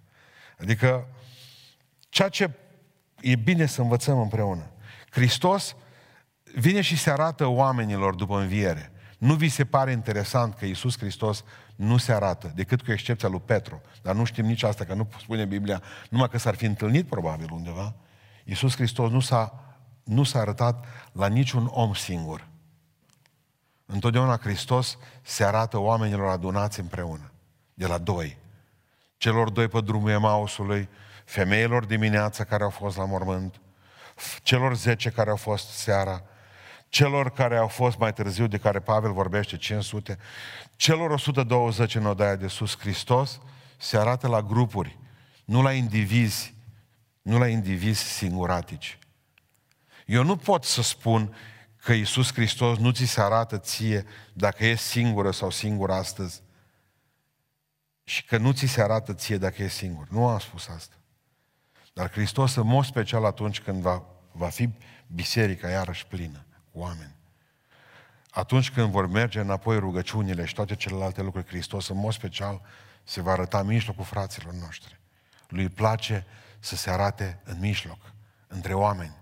[0.58, 1.06] Adică
[2.08, 2.50] ceea ce
[3.20, 4.70] e bine să învățăm împreună.
[5.10, 5.76] Hristos
[6.54, 8.92] vine și se arată oamenilor după înviere.
[9.18, 11.44] Nu vi se pare interesant că Iisus Hristos
[11.76, 13.80] nu se arată, decât cu excepția lui Petru.
[14.02, 17.48] Dar nu știm nici asta, că nu spune Biblia, numai că s-ar fi întâlnit probabil
[17.52, 17.94] undeva.
[18.44, 19.64] Iisus Hristos nu s-a,
[20.04, 22.48] nu s-a arătat la niciun om singur.
[23.86, 27.32] Întotdeauna Hristos se arată oamenilor adunați împreună,
[27.74, 28.36] de la doi.
[29.16, 30.88] Celor doi pe drumul Emausului,
[31.30, 33.60] femeilor dimineața care au fost la mormânt,
[34.42, 36.22] celor zece care au fost seara,
[36.88, 40.18] celor care au fost mai târziu, de care Pavel vorbește, 500,
[40.76, 43.40] celor 120 în odaia de sus, Hristos
[43.78, 44.98] se arată la grupuri,
[45.44, 46.54] nu la indivizi,
[47.22, 48.98] nu la indivizi singuratici.
[50.06, 51.36] Eu nu pot să spun
[51.76, 56.42] că Iisus Hristos nu ți se arată ție dacă e singură sau singur astăzi
[58.04, 60.06] și că nu ți se arată ție dacă e singur.
[60.08, 60.99] Nu am spus asta.
[61.92, 64.68] Dar Hristos în mod special atunci când va, va fi
[65.06, 67.14] biserica iarăși plină cu oameni.
[68.30, 72.60] Atunci când vor merge înapoi rugăciunile și toate celelalte lucruri, Hristos în mod special
[73.04, 74.98] se va arăta în mijlocul fraților noștri.
[75.48, 76.26] Lui place
[76.58, 77.98] să se arate în mijloc,
[78.46, 79.16] între oameni.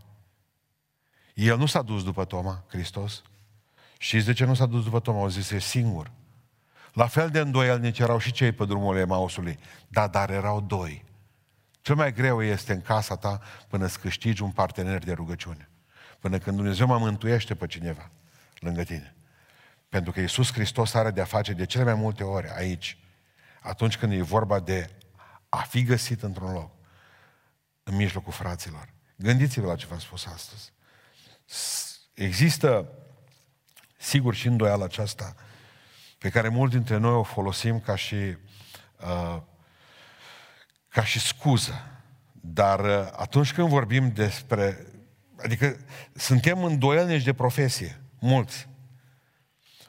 [1.34, 3.22] El nu s-a dus după Toma, Hristos.
[3.98, 5.20] Și de ce nu s-a dus după Toma?
[5.20, 6.10] Au zis, e singur.
[6.92, 9.58] La fel de îndoielnici erau și cei pe drumul Emausului.
[9.88, 11.04] Da, dar erau doi.
[11.88, 15.68] Cel mai greu este în casa ta până îți câștigi un partener de rugăciune.
[16.18, 18.10] Până când Dumnezeu mă mântuiește pe cineva
[18.58, 19.14] lângă tine.
[19.88, 22.98] Pentru că Iisus Hristos are de-a face de cele mai multe ori aici,
[23.60, 24.90] atunci când e vorba de
[25.48, 26.70] a fi găsit într-un loc,
[27.82, 28.88] în mijlocul fraților.
[29.16, 30.72] Gândiți-vă la ce v-am spus astăzi.
[32.14, 32.92] Există,
[33.98, 35.34] sigur, și îndoiala aceasta,
[36.18, 38.14] pe care mulți dintre noi o folosim ca și,
[39.00, 39.42] uh,
[40.98, 41.72] ca și scuză.
[42.32, 44.86] Dar uh, atunci când vorbim despre...
[45.42, 45.76] Adică
[46.14, 48.68] suntem îndoielnici de profesie, mulți.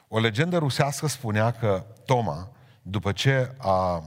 [0.08, 2.50] O legendă rusească spunea că Toma,
[2.82, 4.02] după ce a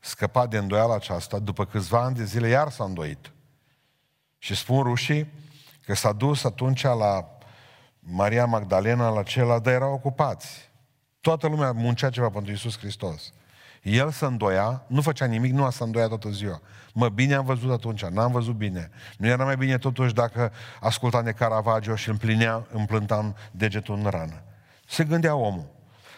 [0.00, 3.32] scăpat de îndoiala aceasta, după câțiva ani de zile iar s-a îndoit.
[4.38, 5.32] Și spun rușii
[5.84, 7.38] că s-a dus atunci la
[7.98, 10.70] Maria Magdalena, la celălalt, dar erau ocupați.
[11.20, 13.32] Toată lumea muncea ceva pentru Iisus Hristos.
[13.82, 16.60] El se îndoia, nu făcea nimic, nu a să îndoia toată ziua.
[16.94, 18.90] Mă, bine am văzut atunci, n-am văzut bine.
[19.18, 24.42] Nu era mai bine totuși dacă asculta de Caravaggio și împlinea, împlântam degetul în rană.
[24.88, 25.68] Se gândea omul.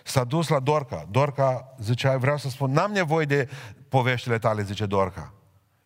[0.04, 1.06] S-a dus la Dorca.
[1.10, 3.48] Dorca zicea, vreau să spun, n-am nevoie de
[3.88, 5.32] poveștile tale, zice Dorca.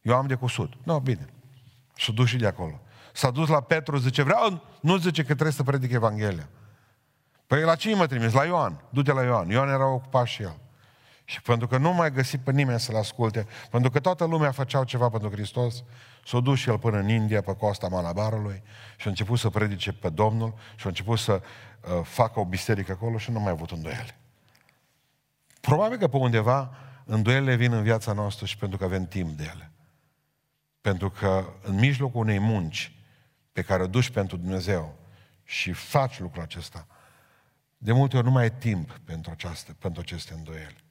[0.03, 0.73] Eu am de cusut.
[0.85, 1.27] Nu, no, bine.
[1.95, 2.81] Și dus și de acolo.
[3.13, 6.49] S-a dus la Petru, zice, vreau, nu zice că trebuie să predic Evanghelia.
[7.47, 8.33] Păi la cine mă trimis?
[8.33, 8.81] La Ioan.
[8.91, 9.49] Du-te la Ioan.
[9.49, 10.57] Ioan era ocupat și el.
[11.29, 14.85] Și pentru că nu mai găsit pe nimeni să-l asculte, pentru că toată lumea făceau
[14.85, 15.85] ceva pentru Hristos,
[16.25, 18.63] s-a dus și el până în India, pe coasta Malabarului,
[18.97, 22.93] și a început să predice pe Domnul, și a început să uh, facă o biserică
[22.93, 24.19] acolo și nu mai a avut îndoiele.
[25.61, 26.71] Probabil că pe undeva
[27.05, 29.71] îndoielile vin în viața noastră și pentru că avem timp de ele.
[30.81, 32.93] Pentru că în mijlocul unei munci
[33.53, 34.99] pe care o duci pentru Dumnezeu
[35.45, 36.87] și faci lucrul acesta,
[37.79, 40.85] de multe ori nu mai e timp pentru, această, pentru aceste îndoieli.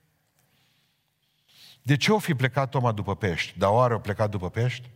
[1.85, 3.57] De ce o fi plecat Toma după pești?
[3.57, 4.89] Dar oare o plecat după pești?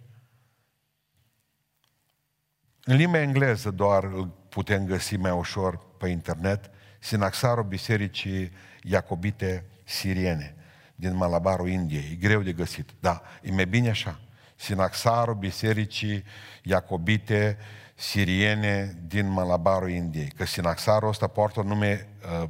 [2.83, 6.69] În limba engleză doar îl putem găsi mai ușor pe internet,
[6.99, 8.51] sinaxarul bisericii
[8.83, 10.55] Iacobite siriene
[10.95, 12.11] din Malabarul Indiei.
[12.11, 14.19] E greu de găsit, da, e mai bine așa.
[14.55, 16.23] Sinaxarul bisericii
[16.63, 17.57] Iacobite
[17.95, 20.29] siriene din Malabarul Indiei.
[20.29, 22.07] Că Sinaxarul ăsta poartă nume
[22.41, 22.49] uh,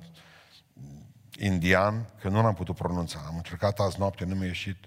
[1.39, 3.23] indian, că nu l-am putut pronunța.
[3.27, 4.77] Am încercat azi noapte, nu mi-a ieșit.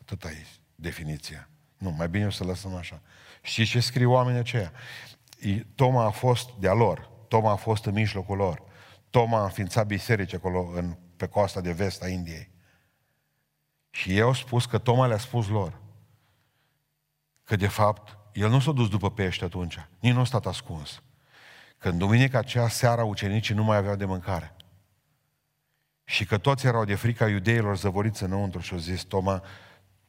[0.00, 1.48] Atâta e definiția.
[1.78, 3.00] Nu, mai bine o să lăsăm așa.
[3.42, 4.72] Știți ce scriu oamenii aceia?
[5.74, 7.10] Toma a fost de-a lor.
[7.28, 8.62] Toma a fost în mijlocul lor.
[9.10, 12.50] Toma a înființat biserici acolo în, pe coasta de vest a Indiei.
[13.90, 15.82] Și ei au spus că Toma le-a spus lor
[17.44, 21.02] că de fapt el nu s-a dus după pește atunci, nici nu a stat ascuns.
[21.78, 24.53] Când duminica aceea seara ucenicii nu mai aveau de mâncare.
[26.04, 29.42] Și că toți erau de frica iudeilor zăvoriți înăuntru și au zis Toma,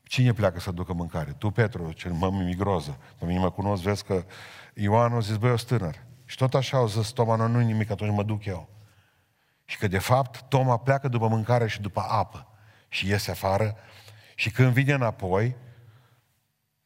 [0.04, 1.32] cine pleacă să ducă mâncare?
[1.32, 2.98] Tu, Petru, cel mă migroză.
[3.20, 4.26] Pe mine mă cunosc, vezi că
[4.74, 6.04] Ioan a zis, băi, eu stânăr.
[6.26, 8.70] Și tot așa au zis Toma, nu, nu nimic, atunci mă duc eu.
[9.66, 12.48] Și că de fapt Toma pleacă după mâncare și după apă.
[12.90, 13.76] Și iese afară
[14.36, 15.56] și când vine înapoi,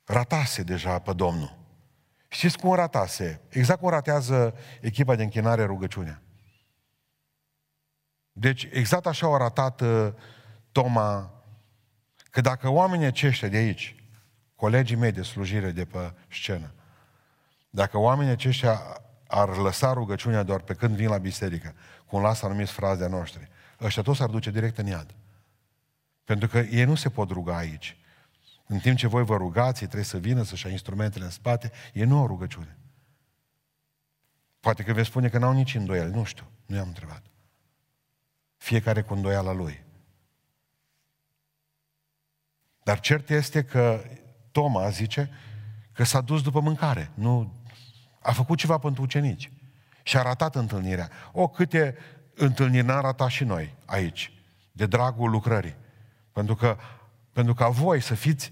[0.03, 1.57] ratase deja pe Domnul.
[2.27, 3.41] Știți cum ratase?
[3.49, 6.21] Exact cum ratează echipa de închinare rugăciunea.
[8.39, 10.07] Deci exact așa au ratat uh,
[10.71, 11.31] Toma,
[12.31, 13.95] că dacă oamenii aceștia de aici,
[14.55, 16.73] colegii mei de slujire de pe scenă,
[17.69, 21.73] dacă oamenii aceștia ar lăsa rugăciunea doar pe când vin la biserică,
[22.05, 23.49] cum lasă anumiți fraze de noștri,
[23.81, 25.15] ăștia toți ar duce direct în iad.
[26.23, 27.97] Pentru că ei nu se pot ruga aici.
[28.67, 31.71] În timp ce voi vă rugați, ei trebuie să vină să-și ia instrumentele în spate,
[31.93, 32.77] ei nu au rugăciune.
[34.59, 37.23] Poate că veți spune că n-au nici îndoieli, nu știu, nu i-am întrebat.
[38.59, 39.83] Fiecare cu îndoiala lui.
[42.83, 44.01] Dar cert este că
[44.51, 45.29] Toma zice
[45.91, 47.53] că s-a dus după mâncare, nu
[48.21, 49.51] a făcut ceva pentru ucenici.
[50.03, 51.09] Și a ratat întâlnirea.
[51.31, 51.97] O, câte
[52.35, 54.33] întâlniri n-am ratat și noi aici,
[54.71, 55.75] de dragul lucrării.
[56.31, 56.77] Pentru că,
[57.33, 58.51] pentru ca voi să fiți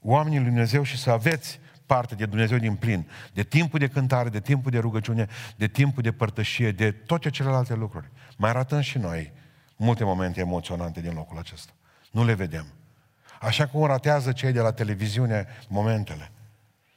[0.00, 4.28] oamenii lui Dumnezeu și să aveți parte de Dumnezeu din plin, de timpul de cântare,
[4.28, 8.10] de timpul de rugăciune, de timpul de părtășie, de toate celelalte lucruri.
[8.36, 9.32] Mai ratăm și noi
[9.76, 11.72] multe momente emoționante din locul acesta.
[12.10, 12.66] Nu le vedem.
[13.40, 16.30] Așa cum ratează cei de la televiziune momentele.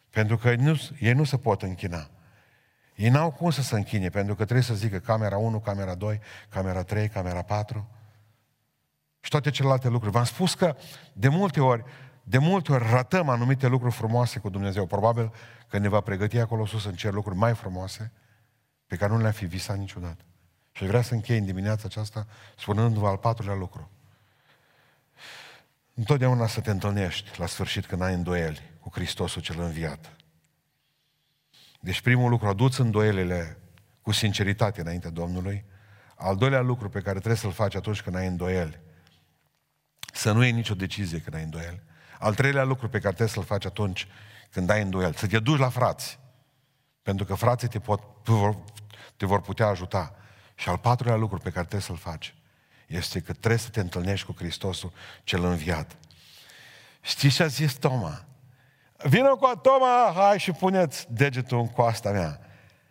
[0.10, 2.10] Pentru că nu, ei nu se pot închina.
[2.96, 6.20] Ei n-au cum să se închine, pentru că trebuie să zică camera 1, camera 2,
[6.50, 7.88] camera 3, camera 4
[9.20, 10.14] și toate celelalte lucruri.
[10.14, 10.76] V-am spus că
[11.14, 11.84] de multe ori,
[12.24, 14.86] de multe ori ratăm anumite lucruri frumoase cu Dumnezeu.
[14.86, 15.32] Probabil
[15.68, 18.12] că ne va pregăti acolo sus în cer lucruri mai frumoase
[18.88, 20.24] pe care nu le-am fi visat niciodată.
[20.72, 23.92] Și vreau să închei în dimineața aceasta spunându-vă al patrulea lucru.
[25.94, 30.16] Întotdeauna să te întâlnești la sfârșit când ai îndoieli cu Hristosul cel înviat.
[31.80, 33.58] Deci primul lucru, aduți îndoielile
[34.02, 35.66] cu sinceritate înainte Domnului.
[36.16, 38.80] Al doilea lucru pe care trebuie să-l faci atunci când ai îndoieli,
[40.14, 41.82] să nu iei nicio decizie când ai îndoieli.
[42.20, 44.08] Al treilea lucru pe care trebuie să-l faci atunci
[44.52, 46.20] când ai îndoieli, să te duci la frați.
[47.02, 48.02] Pentru că frații te, pot,
[49.18, 50.16] te vor putea ajuta.
[50.60, 52.34] Și al patrulea lucru pe care trebuie să-l faci
[52.88, 54.92] este că trebuie să te întâlnești cu Hristosul
[55.24, 55.98] cel înviat.
[57.02, 58.26] Știți ce a zis Toma?
[58.98, 62.40] Vină cu Toma, hai și puneți degetul în coasta mea.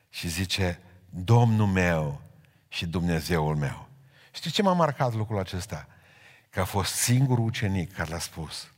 [0.09, 2.21] Și zice, Domnul meu
[2.69, 3.89] și Dumnezeul meu.
[4.33, 5.89] Știți ce m-a marcat lucrul acesta?
[6.51, 8.73] Că a fost singurul ucenic care l-a spus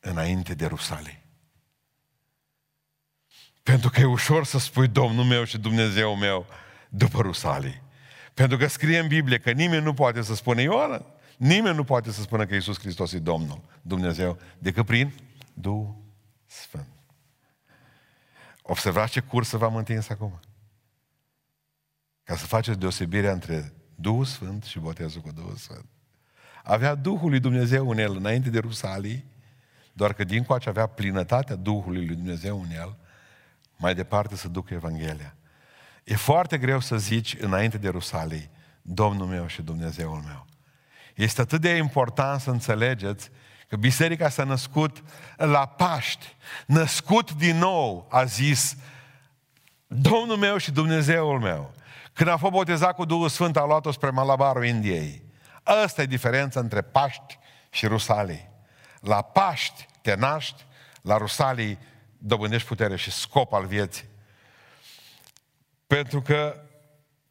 [0.00, 1.20] înainte de Rusalii.
[3.62, 6.46] Pentru că e ușor să spui Domnul meu și Dumnezeu meu
[6.88, 7.82] după Rusalii.
[8.34, 11.04] Pentru că scrie în Biblie că nimeni nu poate să spună Ioana,
[11.36, 15.12] nimeni nu poate să spună că Iisus Hristos e Domnul, Dumnezeu, decât prin
[15.54, 15.96] Duhul
[16.46, 16.86] Sfânt.
[18.62, 20.40] Observați ce cursă v-am întins acum.
[22.24, 25.86] Ca să faceți deosebirea între Duhul Sfânt și botezul cu Duhul Sfânt.
[26.62, 29.24] Avea Duhul lui Dumnezeu în el înainte de Rusalii,
[29.92, 32.96] doar că din coace avea plinătatea Duhului lui Dumnezeu în el,
[33.76, 35.36] mai departe să ducă Evanghelia.
[36.04, 38.50] E foarte greu să zici înainte de Rusalii,
[38.82, 40.46] Domnul meu și Dumnezeul meu.
[41.14, 43.30] Este atât de important să înțelegeți
[43.68, 45.02] că biserica s-a născut
[45.36, 46.36] la Paști,
[46.66, 48.76] născut din nou, a zis,
[49.86, 51.74] Domnul meu și Dumnezeul meu.
[52.12, 55.22] Când a fost botezat cu Duhul Sfânt, a luat-o spre Malabarul Indiei.
[55.62, 57.38] Asta e diferența între Paști
[57.70, 58.50] și Rusalii.
[59.00, 60.66] La Paști te naști,
[61.02, 61.78] la Rusalii
[62.18, 64.04] dobândești putere și scop al vieții.
[65.92, 66.60] Pentru că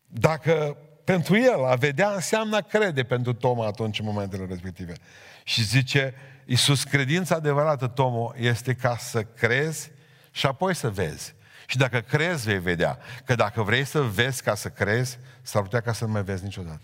[0.07, 4.93] dacă pentru el a vedea înseamnă a crede pentru Toma atunci în momentele respective.
[5.43, 6.13] Și zice,
[6.45, 9.91] Iisus, credința adevărată, Tomo, este ca să crezi
[10.31, 11.35] și apoi să vezi.
[11.65, 12.99] Și dacă crezi, vei vedea.
[13.25, 16.43] Că dacă vrei să vezi ca să crezi, s-ar putea ca să nu mai vezi
[16.43, 16.83] niciodată.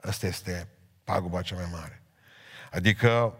[0.00, 0.68] Asta este
[1.04, 2.02] paguba cea mai mare.
[2.70, 3.38] Adică,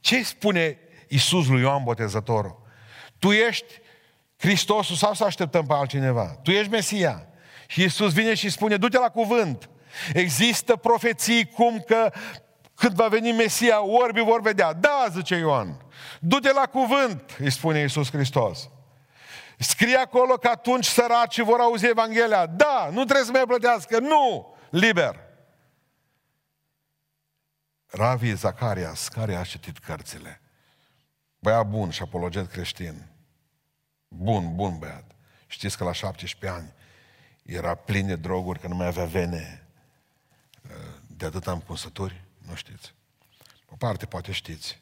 [0.00, 0.78] ce spune
[1.08, 2.66] Iisus lui Ioan Botezătorul?
[3.18, 3.80] Tu ești
[4.38, 6.38] Hristosul sau să așteptăm pe altcineva?
[6.42, 7.26] Tu ești Mesia.
[7.66, 9.70] Și Iisus vine și spune, du-te la cuvânt.
[10.12, 12.12] Există profeții cum că
[12.74, 14.72] când va veni Mesia, orbii vor vedea.
[14.72, 15.76] Da, zice Ioan.
[16.20, 18.68] Du-te la cuvânt, îi spune Iisus Hristos.
[19.58, 22.46] Scrie acolo că atunci săracii vor auzi Evanghelia.
[22.46, 23.98] Da, nu trebuie să mai plătească.
[23.98, 24.56] Nu!
[24.70, 25.20] Liber.
[27.86, 30.40] Ravi Zacarias, care a citit cărțile?
[31.38, 33.06] Băiat bun și apologet creștin.
[34.08, 35.10] Bun, bun băiat.
[35.46, 36.72] Știți că la 17 ani
[37.42, 39.66] era plin de droguri, că nu mai avea vene
[40.62, 42.24] uh, de atâta împunsături?
[42.38, 42.94] Nu știți.
[43.66, 44.80] Pe parte poate știți.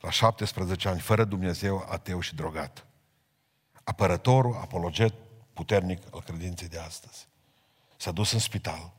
[0.00, 2.86] La 17 ani, fără Dumnezeu, ateu și drogat.
[3.84, 5.14] Apărătorul, apologet
[5.52, 7.28] puternic al credinței de astăzi.
[7.96, 8.92] S-a dus în spital.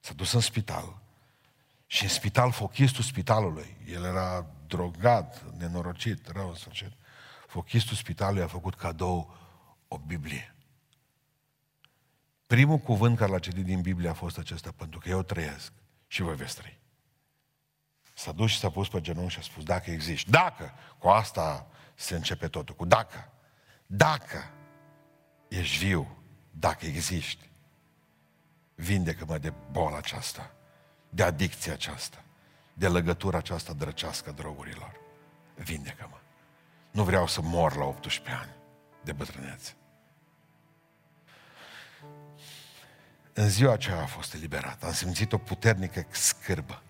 [0.00, 1.00] S-a dus în spital.
[1.86, 6.92] Și în spital, fochistul spitalului, el era drogat, nenorocit, rău în sfârșit.
[7.52, 9.36] Fochistul spitalului a făcut cadou
[9.88, 10.54] o Biblie.
[12.46, 15.72] Primul cuvânt care l-a citit din Biblie a fost acesta, pentru că eu trăiesc
[16.06, 16.78] și voi veți trăi.
[18.14, 21.66] S-a dus și s-a pus pe genunchi și a spus, dacă există, dacă, cu asta
[21.94, 23.32] se începe totul, cu dacă,
[23.86, 24.50] dacă
[25.48, 26.16] ești viu,
[26.50, 27.50] dacă existi,
[28.74, 30.54] vindecă-mă de boala aceasta,
[31.08, 32.24] de adicția aceasta,
[32.74, 35.00] de legătura aceasta drăcească drogurilor.
[35.54, 36.21] Vindecă-mă.
[36.92, 38.50] Nu vreau să mor la 18 ani
[39.02, 39.74] de bătrânețe.
[43.32, 44.82] În ziua aceea a fost eliberat.
[44.82, 46.82] Am simțit o puternică scârbă.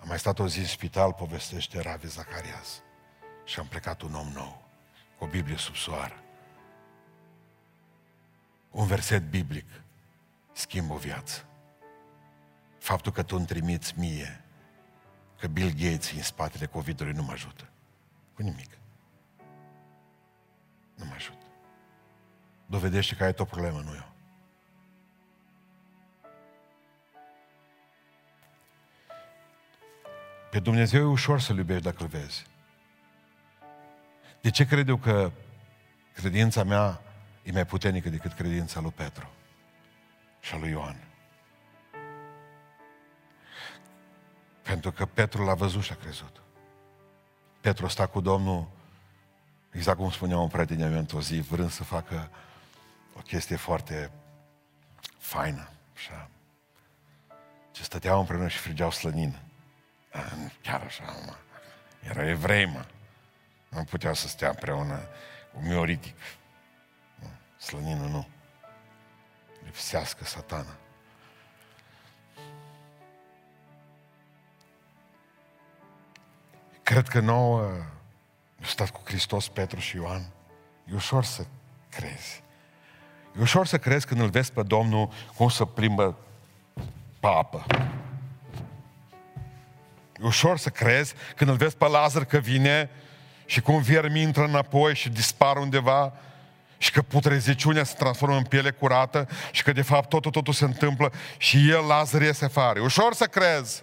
[0.00, 2.82] Am mai stat o zi în spital, povestește Ravi Zacarias.
[3.44, 4.68] Și am plecat un om nou,
[5.18, 6.22] cu o Biblie sub soară.
[8.70, 9.66] Un verset biblic
[10.52, 11.44] schimbă o viață.
[12.78, 14.44] Faptul că tu îmi trimiți mie
[15.38, 17.68] că Bill Gates în spatele COVID-ului nu mă ajută.
[18.34, 18.77] Cu nimic.
[20.98, 21.44] Nu mă ajută.
[22.66, 24.08] Dovedește că ai o problemă, nu eu.
[30.50, 32.46] Pe Dumnezeu e ușor să-L iubești dacă îl vezi.
[34.40, 35.32] De ce cred eu că
[36.14, 37.00] credința mea
[37.42, 39.30] e mai puternică decât credința lui Petru
[40.40, 40.96] și a lui Ioan?
[44.62, 46.42] Pentru că Petru l-a văzut și a crezut.
[47.60, 48.68] Petru a stat cu Domnul,
[49.78, 52.30] exact cum spunea un prieten meu într-o zi, vrând să facă
[53.16, 54.10] o chestie foarte
[55.18, 56.30] faină, așa.
[57.70, 59.38] Ce stăteau împreună și frigeau slănină.
[60.62, 61.34] Chiar așa, mă.
[62.00, 62.84] Era evrei, mă.
[63.68, 65.08] Nu puteau să stea împreună
[65.52, 66.16] cu mioritic.
[67.58, 68.28] Slănină nu.
[69.64, 70.76] Lipsească satana.
[76.82, 77.84] Cred că nouă,
[78.68, 80.26] stat cu Hristos, Petru și Ioan,
[80.90, 81.44] e ușor să
[81.90, 82.42] crezi.
[83.36, 86.16] E ușor să crezi când îl vezi pe Domnul cum să plimbă
[87.20, 87.66] pe apă.
[90.20, 92.90] E ușor să crezi când îl vezi pe Lazar că vine
[93.46, 96.12] și cum viermi intră înapoi și dispar undeva
[96.78, 100.64] și că putreziciunea se transformă în piele curată și că de fapt totul, totul se
[100.64, 102.78] întâmplă și el, Lazar, iese afară.
[102.78, 103.82] E ușor să crezi.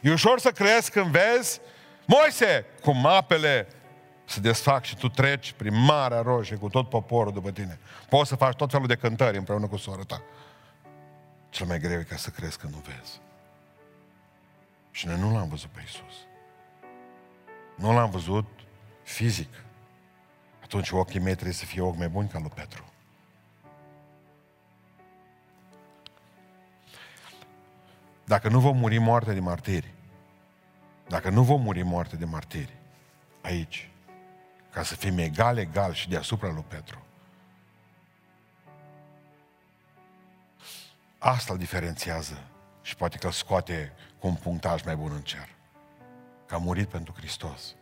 [0.00, 1.60] E ușor să crezi când vezi
[2.06, 3.66] Moise, cum apele
[4.24, 7.78] se desfac și tu treci prin Marea Roșie cu tot poporul după tine.
[8.08, 10.22] Poți să faci tot felul de cântări împreună cu sora ta.
[11.50, 13.20] Cel mai greu e ca să crezi că nu vezi.
[14.90, 16.14] Și noi nu l-am văzut pe Isus.
[17.76, 18.46] Nu l-am văzut
[19.02, 19.64] fizic.
[20.62, 22.84] Atunci ochii mei trebuie să fie ochi mai buni ca lui Petru.
[28.24, 29.93] Dacă nu vom muri moarte de martiri,
[31.08, 32.76] dacă nu vom muri moarte de martiri,
[33.42, 33.90] aici,
[34.70, 37.04] ca să fim egal, egal și deasupra lui Petru,
[41.18, 42.42] asta îl diferențiază
[42.82, 45.48] și poate că îl scoate cu un punctaj mai bun în cer.
[46.46, 47.74] Că a murit pentru Hristos.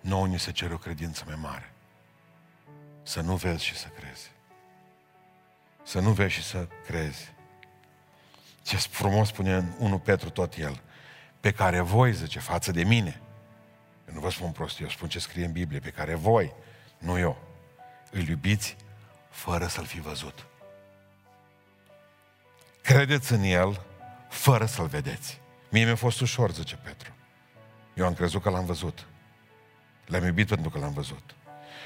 [0.00, 1.72] Nouă ni se cere o credință mai mare.
[3.02, 4.30] Să nu vezi și să crezi.
[5.82, 7.32] Să nu vezi și să crezi.
[8.70, 10.80] Ce frumos spune în 1 Petru tot el.
[11.40, 13.20] Pe care voi, zice, față de mine.
[14.08, 15.78] Eu nu vă spun prost, eu spun ce scrie în Biblie.
[15.78, 16.52] Pe care voi,
[16.98, 17.38] nu eu,
[18.10, 18.76] îl iubiți
[19.30, 20.46] fără să-l fi văzut.
[22.82, 23.80] Credeți în el
[24.28, 25.40] fără să-l vedeți.
[25.70, 27.12] Mie mi-a fost ușor, zice Petru.
[27.94, 29.06] Eu am crezut că l-am văzut.
[30.06, 31.34] L-am iubit pentru că l-am văzut.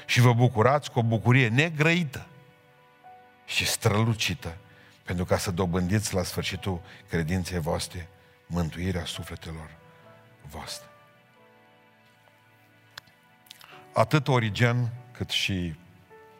[0.05, 2.27] Și vă bucurați cu o bucurie negrăită
[3.45, 4.57] și strălucită
[5.05, 8.07] pentru ca să dobândiți la sfârșitul credinței voastre
[8.47, 9.69] mântuirea sufletelor
[10.49, 10.87] voastre.
[13.93, 15.75] Atât Origen cât și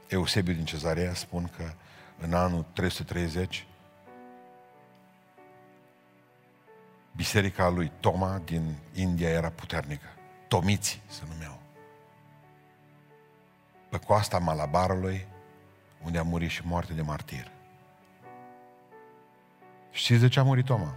[0.07, 1.73] Eusebiu din Cezarea spun că
[2.19, 3.67] în anul 330
[7.15, 10.07] biserica lui Toma din India era puternică.
[10.47, 11.59] Tomiți se numeau.
[13.89, 15.27] Pe coasta Malabarului,
[16.03, 17.54] unde a murit și moarte de martir.
[19.95, 20.95] Știți de ce a murit Toma?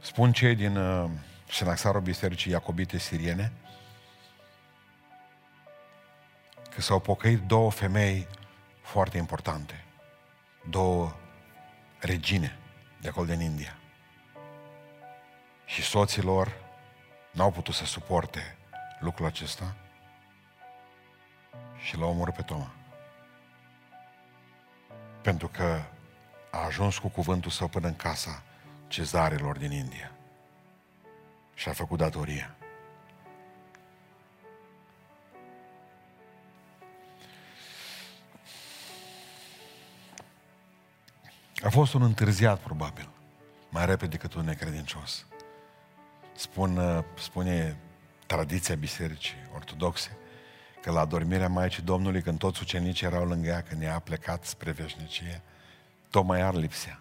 [0.00, 1.10] Spun cei din uh,
[1.50, 3.52] Senaxarul Bisericii Iacobite Siriene
[6.74, 8.26] că s-au pocăit două femei
[8.82, 9.84] foarte importante.
[10.70, 11.16] Două
[11.98, 12.58] regine
[13.00, 13.76] de acolo din India.
[15.64, 16.52] Și soții lor
[17.30, 18.56] n-au putut să suporte
[19.00, 19.74] lucrul acesta
[21.84, 22.77] și l-au omorât pe Toma.
[25.22, 25.82] Pentru că
[26.50, 28.42] a ajuns cu cuvântul său până în casa
[28.86, 30.12] cezarilor din India.
[31.54, 32.56] Și a făcut datoria.
[41.62, 43.08] A fost un întârziat, probabil,
[43.70, 45.26] mai repede decât un necredincios.
[46.34, 47.76] Spun, spune
[48.26, 50.16] tradiția bisericii ortodoxe
[50.82, 54.44] că la dormirea Maicii Domnului, când toți ucenicii erau lângă ea, când ea a plecat
[54.44, 55.42] spre veșnicie,
[56.10, 57.00] tocmai ar lipsea.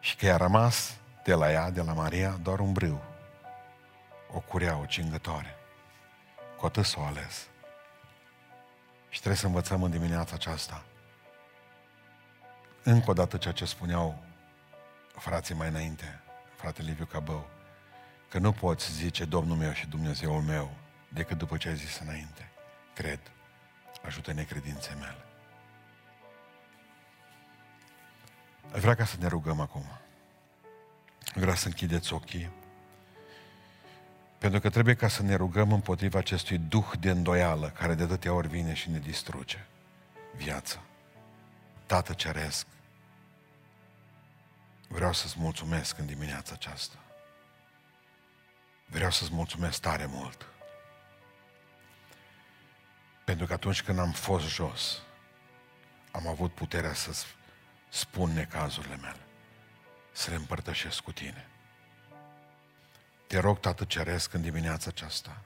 [0.00, 3.02] Și că i-a rămas de la ea, de la Maria, doar un brâu.
[4.32, 5.56] O curea, o cingătoare.
[6.58, 7.46] Cu atât s-o ales.
[9.08, 10.84] Și trebuie să învățăm în dimineața aceasta
[12.82, 14.22] încă o dată ceea ce spuneau
[15.14, 16.20] frații mai înainte,
[16.56, 17.48] fratele Liviu Cabău,
[18.28, 20.70] că nu poți zice Domnul meu și Dumnezeul meu
[21.14, 22.50] decât după ce ai zis înainte.
[22.94, 23.20] Cred,
[24.02, 25.24] ajută necredințe mele.
[28.72, 29.84] Vreau ca să ne rugăm acum.
[31.34, 32.50] Vreau să închideți ochii.
[34.38, 38.32] Pentru că trebuie ca să ne rugăm împotriva acestui duh de îndoială care de atâtea
[38.32, 39.64] ori vine și ne distruge
[40.36, 40.78] viața.
[41.86, 42.66] Tată Ceresc,
[44.88, 46.96] vreau să-ți mulțumesc în dimineața aceasta.
[48.86, 50.51] Vreau să-ți mulțumesc tare mult.
[53.24, 55.02] Pentru că atunci când am fost jos,
[56.10, 57.24] am avut puterea să
[57.88, 59.26] spun necazurile mele,
[60.12, 61.46] să le împărtășesc cu tine.
[63.26, 65.42] Te rog, Tată Ceresc, în dimineața aceasta,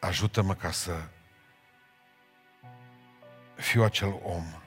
[0.00, 1.02] ajută-mă ca să
[3.54, 4.62] fiu acel om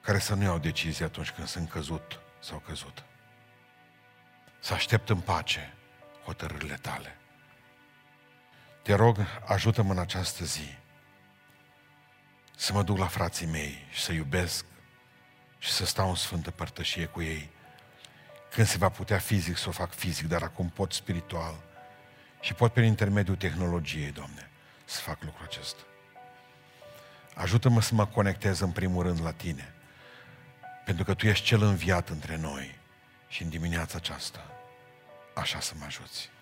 [0.00, 3.04] care să nu iau decizie atunci când sunt căzut sau căzut.
[4.60, 5.74] Să aștept în pace
[6.24, 7.16] hotărârile tale.
[8.86, 10.76] Te rog, ajută-mă în această zi
[12.56, 14.64] să mă duc la frații mei și să iubesc
[15.58, 17.50] și să stau în sfântă părtășie cu ei.
[18.50, 21.54] Când se va putea fizic să o fac fizic, dar acum pot spiritual
[22.40, 24.50] și pot prin intermediul tehnologiei, Doamne,
[24.84, 25.82] să fac lucrul acesta.
[27.34, 29.74] Ajută-mă să mă conectez în primul rând la Tine,
[30.84, 32.78] pentru că Tu ești cel înviat între noi
[33.28, 34.46] și în dimineața aceasta,
[35.34, 36.34] așa să mă ajuți.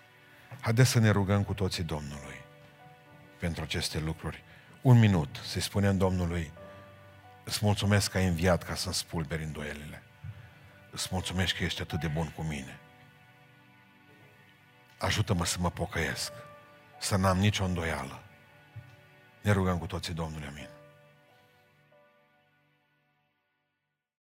[0.59, 2.43] Haideți să ne rugăm cu toții Domnului
[3.39, 4.43] pentru aceste lucruri.
[4.81, 6.51] Un minut să-i spunem Domnului,
[7.43, 10.03] îți mulțumesc că ai înviat ca să-mi spulberi îndoielile.
[10.91, 12.79] Îți mulțumesc că ești atât de bun cu mine.
[14.97, 16.31] Ajută-mă să mă pocăiesc,
[16.99, 18.23] să n-am nicio îndoială.
[19.41, 20.74] Ne rugăm cu toții Domnului, amin.